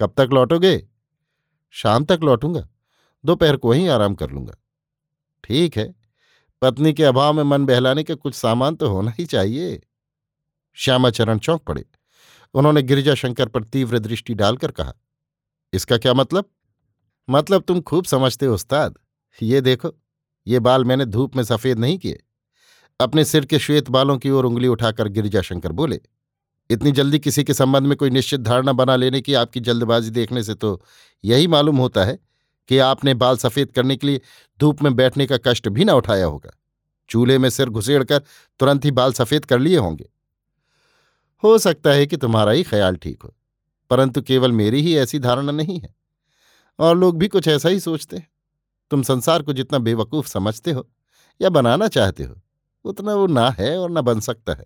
कब 0.00 0.14
तक 0.16 0.28
लौटोगे? 0.32 0.88
शाम 1.74 2.04
तक 2.04 2.20
लौटूँगा। 2.22 2.68
दोपहर 3.24 3.56
को 3.56 3.72
ही 3.72 3.86
आराम 3.86 4.14
कर 4.14 4.30
लूँगा। 4.30 4.54
ठीक 5.44 5.76
है। 5.76 5.94
पत्नी 6.62 6.92
के 6.92 7.04
अभाव 7.04 7.32
में 7.32 7.42
मन 7.42 7.66
बहलाने 7.66 8.02
के 8.04 8.14
कुछ 8.14 8.34
सामान 8.34 8.76
तो 8.76 8.88
होना 8.88 9.12
ही 9.18 9.24
चाहिए। 9.26 9.80
श्यामाचरण 10.76 11.38
चौंक 11.38 11.62
पड़े। 11.62 11.84
उन्होंने 12.54 12.82
गिरिजाशंकर 12.82 13.48
पर 13.48 13.64
तीव्र 13.64 13.98
दृष्टि 13.98 14.34
डालकर 14.34 14.70
कहा, 14.70 14.92
इसका 15.72 15.98
क्या 15.98 16.14
मतलब? 16.14 16.44
मतलब 17.28 17.62
तुम 17.62 17.80
खूब 17.80 18.04
समझते 18.04 18.46
हो, 18.46 18.54
उस्ताद। 18.54 18.94
ये 19.38 19.60
देखो, 19.60 19.94
ये 20.46 20.60
बाल 20.60 20.84
मैंने 20.84 21.04
धूप 21.06 21.36
में 21.36 21.42
सफ़ेद 21.44 21.78
नहीं 21.78 21.98
किए। 21.98 22.22
अपने 23.00 23.24
सिर 23.24 23.44
के 23.44 23.58
श्वेत 23.58 23.88
बालों 23.90 24.16
की 24.18 24.30
ओर 24.30 24.44
उंगली 24.44 24.68
उठाकर 24.68 25.08
गिरिजाशंकर 25.08 25.72
बोले, 25.72 26.00
इतनी 26.70 26.92
जल्दी 26.92 27.18
किसी 27.18 27.44
के 27.44 27.54
संबंध 27.54 27.86
में 27.86 27.96
कोई 27.96 28.10
निश्चित 28.10 28.40
धारणा 28.40 28.72
बना 28.72 28.96
लेने 28.96 29.20
की 29.20 29.34
आपकी 29.34 29.60
जल्दबाजी 29.60 30.10
देखने 30.10 30.42
से 30.42 30.54
तो 30.54 30.80
यही 31.24 31.46
मालूम 31.46 31.76
होता 31.76 32.04
है 32.04 32.18
कि 32.68 32.78
आपने 32.78 33.14
बाल 33.14 33.36
सफ़ेद 33.36 33.72
करने 33.72 33.96
के 33.96 34.06
लिए 34.06 34.20
धूप 34.60 34.82
में 34.82 34.94
बैठने 34.96 35.26
का 35.26 35.38
कष्ट 35.46 35.68
भी 35.68 35.84
ना 35.84 35.94
उठाया 35.94 36.26
होगा। 36.26 36.50
चूल्हे 37.10 37.38
में 37.38 37.48
सिर 37.50 37.68
घुसेड़कर 37.68 38.22
तुरंत 38.60 38.84
ही 38.84 38.90
बाल 38.90 39.12
सफ़ेद 39.12 39.44
कर 39.44 39.58
लिए 39.58 39.76
होंगे। 39.76 40.08
हो 41.42 41.56
सकता 41.58 41.90
है 41.90 42.06
कि 42.06 42.16
तुम्हारा 42.16 42.52
ही 42.52 42.62
ख्याल 42.62 42.96
ठीक 42.96 43.22
हो, 43.22 43.34
परंतु 43.90 44.22
केवल 44.22 44.52
मेरी 44.52 44.82
ही 44.82 44.96
ऐसी 44.96 45.18
धारणा 45.18 45.52
नहीं 45.52 45.78
है। 45.80 45.94
और 46.78 46.96
लोग 46.98 47.18
भी 47.18 47.28
कुछ 47.28 47.48
ऐसा 47.48 47.68
ही 47.68 47.80
सोचते 47.80 48.16
हैं। 48.16 48.28
तुम 48.90 49.02
संसार 49.02 49.42
को 49.42 49.52
जितना 49.52 49.78
बेवकूफ़ 49.78 50.28
समझते 50.28 50.70
हो 50.70 50.88
या 51.40 51.48
बनाना 51.50 51.88
चाहते 51.88 52.24
हो, 52.24 52.40
उतना 52.84 53.14
वो 53.14 53.26
ना 53.26 53.48
है 53.50 53.76
और 53.78 53.90
ना 53.90 54.00
बन 54.00 54.20
सकता 54.20 54.52
है। 54.52 54.64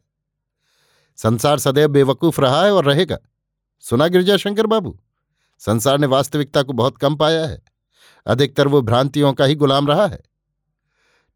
संसार 1.19 1.59
सदैव 1.59 1.89
बेवकूफ़ 1.89 2.41
रहा 2.41 2.63
है 2.63 2.73
और 2.73 2.85
रहेगा। 2.85 3.19
सुना 3.85 4.07
गिरजाशंकर 4.09 4.67
बाबू, 4.67 4.99
संसार 5.61 5.99
ने 5.99 6.07
वास्तविकता 6.07 6.63
को 6.63 6.73
बहुत 6.73 6.99
कम 6.99 7.17
पाया 7.17 7.47
है, 7.47 7.63
अधिकतर 8.27 8.69
वो 8.69 8.81
भ्रांतियों 8.83 9.33
का 9.33 9.45
ही 9.45 9.55
गुलाम 9.55 9.89
रहा 9.89 10.07
है। 10.07 10.23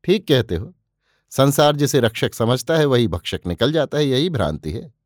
ठीक 0.04 0.26
कहते 0.28 0.56
हो, 0.56 0.72
संसार 1.32 1.76
जिसे 1.76 2.00
रक्षक 2.00 2.34
समझता 2.34 2.76
है 2.76 2.84
वही 2.84 3.08
भक्षक 3.08 3.40
निकल 3.46 3.72
जाता 3.72 3.98
है, 3.98 4.06
यही 4.06 4.30
भ्रांति 4.30 4.72
है। 4.72 4.99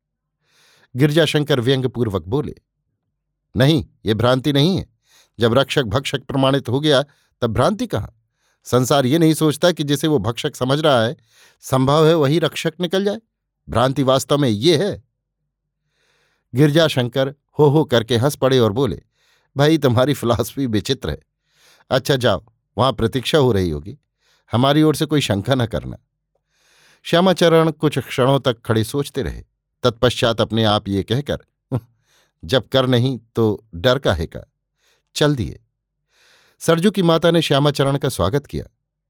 गिरजाशंकर 0.95 1.59
व्यंग्यपूर्वक 1.59 2.23
बोले, 2.27 2.55
नहीं, 3.57 3.85
ये 4.05 4.13
भ्रांति 4.13 4.53
नहीं 4.53 4.77
है। 4.77 4.89
जब 5.39 5.53
रक्षक 5.53 5.83
भक्षक 5.83 6.23
प्रमाणित 6.23 6.69
हो 6.69 6.79
गया, 6.79 7.03
तब 7.41 7.53
भ्रांति 7.53 7.87
कहाँ? 7.87 8.21
संसार 8.63 9.05
ये 9.05 9.17
नहीं 9.17 9.33
सोचता 9.33 9.71
कि 9.71 9.83
जिसे 9.83 10.07
वो 10.07 10.19
भक्षक 10.19 10.55
समझ 10.55 10.79
रहा 10.79 11.03
है, 11.03 11.17
संभव 11.61 12.07
है 12.07 12.15
वही 12.15 12.39
रक्षक 12.39 12.73
निकल 12.81 13.05
जाए। 13.05 13.21
भ्रांति 13.69 14.03
वास्तव 14.03 14.37
में 14.37 14.49
ये 14.49 14.85
है। 14.85 15.03
गिरजाशंकर 16.55 17.35
हो 17.59 17.65
हो 17.65 17.85
करके 17.85 18.17
हंस 18.17 18.35
पड़े 18.35 18.59
और 18.59 18.71
बोले, 18.71 19.03
भाई, 19.57 19.77
तुम्हारी 19.77 20.13
फिलॉसफी 20.13 20.65
विचित्र 20.65 21.09
है। 21.09 21.19
अच्छा 21.89 22.15
जाओ, 22.15 22.45
वहाँ 22.77 22.93
प्रतीक्षा 22.93 23.37
हो 23.37 23.51
रही 23.51 23.69
होगी। 23.69 23.97
हमारी 24.51 24.83
ओर 24.83 24.95
से 24.95 25.05
कोई 25.05 25.21
शंका 25.21 25.55
न 25.55 25.65
करना। 25.65 25.97
श्यामाचरण 27.03 27.71
कुछ 27.71 27.99
क्षणों 27.99 28.39
तक 28.39 28.61
खड़े 28.61 28.83
सोचते 28.83 29.21
रहे। 29.21 29.43
तत्पश्चात 29.85 30.41
अपने 30.41 30.63
आप 30.63 30.87
ये 30.87 31.03
कहकर 31.03 31.37
जब 32.43 32.67
कर 32.67 32.87
नहीं 32.87 33.19
तो 33.35 33.65
डर 33.75 33.99
का 33.99 34.13
है 34.13 34.27
का? 34.27 34.51
चल 35.15 35.35
दिए। 35.35 35.63
सरजू 36.59 36.91
की 36.91 37.01
माता 37.01 37.31
ने 37.31 37.41
श्यामाचरण 37.41 37.97
का 37.97 38.09
स्वागत 38.09 38.45
किया। 38.45 38.65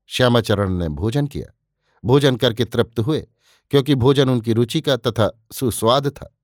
श्यामाचरण 0.08 0.70
ने 0.70 0.90
भोजन 0.90 1.28
किया। 1.28 1.54
भोजन 2.06 2.36
करके 2.36 2.66
तृप्त 2.66 3.00
हुए, 3.00 3.28
क्योंकि 3.70 3.96
भोजन 3.96 4.30
उनकी 4.30 4.54
रुचि 4.54 4.82
का 4.82 4.98
तथा 4.98 5.44
सुस्वाद 5.54 6.08
था। 6.08 6.38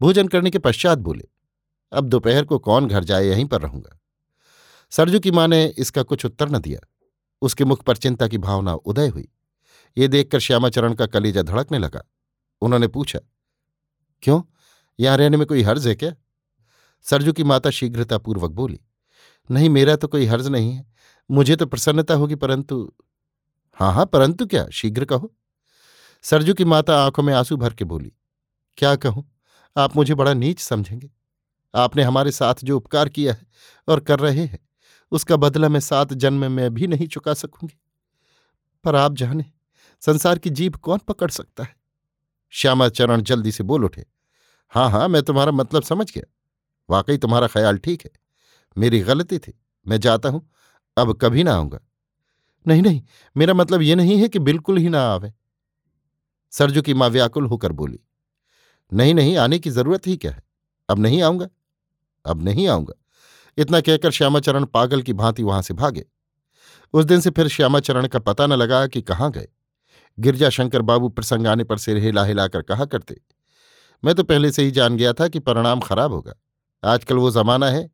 भोजन 0.00 0.28
करने 0.28 0.50
के 0.50 0.58
पश्चात 0.58 0.98
बोले, 0.98 1.24
अब 1.92 2.08
दोपहर 2.08 2.44
को 2.44 2.58
कौन 2.58 2.88
घर 2.88 3.04
जाए 3.04 3.26
यहीं 3.26 3.44
पर 3.44 3.60
रहूँगा? 3.60 4.00
सरजू 4.90 5.20
की 5.20 5.30
माँ 5.30 5.48
ने 5.48 5.74
इसका 5.78 6.02
कुछ 6.02 6.24
उत्तर 6.24 6.48
न 6.48 6.58
दिया। 6.58 6.88
उसके 7.42 7.64
मुख 7.64 7.82
पर 7.82 7.96
चिंता 7.96 8.28
की 8.28 8.38
भावना 8.38 8.74
उदय 8.74 9.08
हुई। 9.08 9.28
ये 9.98 10.08
देखकर 10.08 10.38
श्यामाचरण 10.38 10.94
का 10.94 11.06
कलेजा 11.06 11.42
धड़कने 11.42 11.78
लगा। 11.78 12.02
उन्होंने 12.60 12.88
पूछा 12.88 13.18
क्यों? 14.22 14.40
यहाँ 14.98 15.16
रहने 15.16 15.36
में 15.36 15.46
कोई 15.46 15.62
हर्ज 15.62 15.86
है 15.88 15.94
क्या? 15.94 16.12
सरजू 17.06 17.32
की 17.32 17.44
माता 17.44 17.70
शीघ्रतापूर्वक 17.70 18.50
बोली, 18.50 18.80
नहीं, 19.50 19.68
मेरा 19.70 19.96
तो 19.96 20.08
कोई 20.08 20.26
हर्ज 20.26 20.46
नहीं 20.48 20.72
है। 20.72 20.84
मुझे 21.30 21.56
तो 21.56 21.66
प्रसन्नता 21.66 22.14
होगी, 22.14 22.34
परंतु 22.34 22.92
हाँ 23.78 23.92
हाँ 23.92 24.06
परंतु 24.06 24.46
क्या? 24.46 24.66
शीघ्र 24.70 25.04
कहो। 25.04 25.32
सरजू 26.24 26.54
की 26.54 26.64
माता 26.64 26.98
आँखों 27.04 27.22
में 27.22 27.32
आँसू 27.34 27.56
भर 27.56 27.74
के 27.74 27.84
बोली, 27.84 28.12
क्या 28.78 28.94
कहूँ? 28.96 29.24
आप 29.76 29.96
मुझे 29.96 30.14
बड़ा 30.14 30.34
नीच 30.34 30.60
समझेंगे। 30.60 31.10
आपने 31.74 32.02
हमारे 32.02 32.30
साथ 32.32 32.64
जो 32.64 32.76
उपकार 32.76 33.08
किया 33.08 33.32
है 33.32 33.46
और 33.88 34.00
कर 34.00 34.18
रहे 34.18 34.44
हैं, 34.44 34.58
उसका 35.12 35.36
बदला 35.36 35.68
मैं 35.68 35.80
सात 35.80 36.12
जन्म 36.14 36.50
में 36.52 36.74
भी 36.74 36.86
नहीं 36.86 37.06
चुका 37.08 37.34
सकूँगी। 37.34 37.78
पर 38.84 38.96
आप 38.96 39.14
जाने, 39.14 39.44
संसार 40.02 40.38
की 40.38 40.50
जीभ 40.50 40.76
कौन 40.76 40.98
पकड़ 40.98 41.30
सकता 41.30 41.64
है? 41.64 41.76
श्यामाचरण 42.54 43.22
जल्दी 43.22 43.52
से 43.52 43.64
बोल 43.64 43.84
उठे 43.84 44.04
हाँ 44.72 44.90
हाँ 44.90 45.08
मैं 45.08 45.22
तुम्हारा 45.22 45.52
मतलब 45.52 45.82
समझ 45.82 46.10
गया। 46.12 46.24
वाकई 46.88 47.16
तुम्हारा 47.16 47.46
ख्याल 47.46 47.78
ठीक 47.78 48.04
है। 48.04 48.10
मेरी 48.76 49.00
गलती 49.00 49.38
थी। 49.38 49.52
मैं 49.86 50.00
जाता 50.00 50.28
हूँ। 50.28 50.50
अब 50.96 51.18
कभी 51.22 51.42
ना 51.44 51.54
आऊँगा। 51.54 51.80
नहीं 52.66 52.82
नहीं, 52.82 53.02
मेरा 53.36 53.54
मतलब 53.54 53.82
ये 53.82 53.94
नहीं 53.94 54.18
है 54.18 54.28
कि 54.28 54.38
बिल्कुल 54.38 54.78
ही 54.78 54.88
ना 54.88 55.02
आवे। 55.02 55.32
सरजू 56.52 56.82
की 56.82 56.94
माँ 56.94 57.08
व्याकुल 57.08 57.46
होकर 57.46 57.72
बोली, 57.72 57.98
नहीं 58.92 59.14
नहीं, 59.14 59.36
आने 59.36 59.58
की 59.58 59.70
ज़रूरत 59.70 60.06
ही 60.06 60.16
क्या 60.16 60.32
है? 60.32 60.42
अब 60.88 60.98
नहीं 60.98 61.22
आऊँगा। 61.22 61.48
अब 62.24 62.42
नहीं 62.42 62.68
आऊँगा। 62.68 62.94
इतना 63.58 63.80
कहकर 63.80 64.10
श्यामाचरण 64.10 64.64
पागल 64.64 65.02
की 65.02 65.12
भांति 65.12 65.42
वहाँ 65.42 65.62
से 65.62 65.74
भागे। 65.74 66.04
उस 66.94 67.04
दिन 67.04 67.20
से 67.20 67.30
फिर 67.30 67.48
श्यामाचरण 67.48 68.06
का 68.06 68.18
पता 68.18 68.46
न 68.46 68.52
लगा 68.52 68.86
कि 68.86 69.02
कहाँ 69.02 69.30
गए। 69.32 69.48
गिरजा 70.18 70.48
शंकर 70.50 70.82
बाबू 70.82 71.08
प्रसंग 71.08 71.46
आने 71.46 71.64
पर 71.64 71.78
सिर 71.78 71.96
हिला 71.96 72.24
हिलाकर 72.24 72.62
कहा 72.62 72.84
करते, 72.84 73.20
मैं 74.02 74.14
तो 74.14 74.24
पहले 74.24 74.50
से 74.52 74.62
ही 74.62 74.70
जान 74.70 74.96
गया 74.96 75.12
था 75.12 75.28
कि 75.28 75.38
परिणाम 75.38 75.80
खराब 75.80 76.12
होगा। 76.12 76.34
आजकल 76.82 77.16
वो 77.16 77.30
जमाना 77.30 77.66
है 77.66 77.88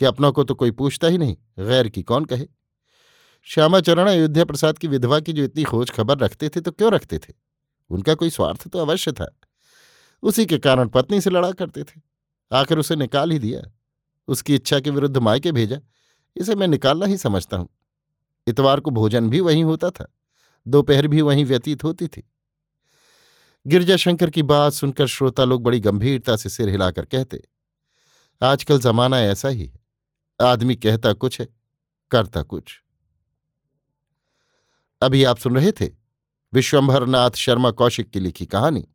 कि 0.00 0.04
अपनों 0.04 0.32
को 0.32 0.44
तो 0.44 0.54
कोई 0.54 0.70
पूछता 0.72 1.08
ही 1.08 1.18
नहीं, 1.18 1.36
गैर 1.60 1.88
की 1.88 2.02
कौन 2.02 2.24
कहे? 2.24 2.46
श्यामाचरण 3.46 4.08
अयोध्या 4.08 4.44
प्रसाद 4.44 4.78
की 4.78 4.88
विधवा 4.88 5.20
की 5.20 5.32
जो 5.32 5.44
इतनी 5.44 5.64
खोज 5.64 5.90
खबर 5.90 6.18
रखते 6.18 6.48
थे 6.48 6.60
तो 6.60 6.70
क्यों 6.72 6.92
रखते 6.92 7.18
थे? 7.18 7.32
उनका 7.90 8.14
कोई 8.14 8.30
स्वार्थ 8.30 8.66
तो 8.68 8.78
अवश्य 8.78 9.12
था। 9.12 9.28
उसी 10.22 10.46
के 10.46 10.58
कारण 10.58 10.88
पत्नी 10.88 11.20
से 11.20 11.30
लड़ा 11.30 11.50
करते 11.52 11.82
थे। 11.82 12.00
आखिर 12.50 12.78
उसे 12.78 12.96
निकाल 12.96 13.30
ही 13.30 13.38
दिया। 13.38 13.60
उसकी 14.28 14.54
इच्छा 14.54 14.80
के 14.80 14.90
विरुद्ध 14.90 15.16
मायके 15.18 15.52
भेजा। 15.52 15.78
इसे 16.36 16.54
मैं 16.54 16.68
निकालना 16.68 17.06
ही 17.06 17.16
समझता 17.16 17.56
हूँ। 17.56 17.68
इतवार 18.46 18.80
को 18.80 18.90
भोजन 18.90 19.30
भी 19.30 19.40
वहीं 19.40 19.64
होता 19.64 19.90
था। 19.90 20.06
दोपहर 20.68 21.06
भी 21.06 21.20
वहीं 21.20 21.44
व्यतीत 21.44 21.84
होती 21.84 22.08
थी। 22.08 22.30
गिरजाशंकर 23.66 24.30
की 24.30 24.42
बात 24.42 24.72
सुनकर 24.72 25.06
श्रोता 25.06 25.44
लोग 25.44 25.62
बड़ी 25.62 25.80
गंभीरता 25.80 26.36
से 26.36 26.48
सिर 26.48 26.68
हिलाकर 26.68 27.04
कहते, 27.04 27.42
आजकल 28.42 28.78
जमाना 28.78 29.20
ऐसा 29.20 29.48
ही 29.48 29.66
है। 29.66 29.80
आदमी 30.40 30.76
कहता 30.76 31.12
कुछ 31.12 31.40
है, 31.40 31.48
करता 32.10 32.42
कुछ। 32.42 32.82
अभी 35.02 35.24
आप 35.24 35.38
सुन 35.38 35.54
रहे 35.56 35.72
थे 35.72 35.90
विश्वंभरनाथ 36.52 37.30
शर्मा 37.30 37.70
कौशिक 37.70 38.10
की 38.10 38.20
लिखी 38.20 38.46
कहानी, 38.46 38.88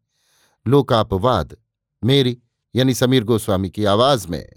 लोकापवाद, 0.68 1.58
मेरी 2.04 2.38
यानी 2.76 2.94
समीर 2.94 3.24
गोस्वामी 3.24 3.70
की 3.70 3.86
आवाज़ 3.86 4.28
में। 4.28 4.50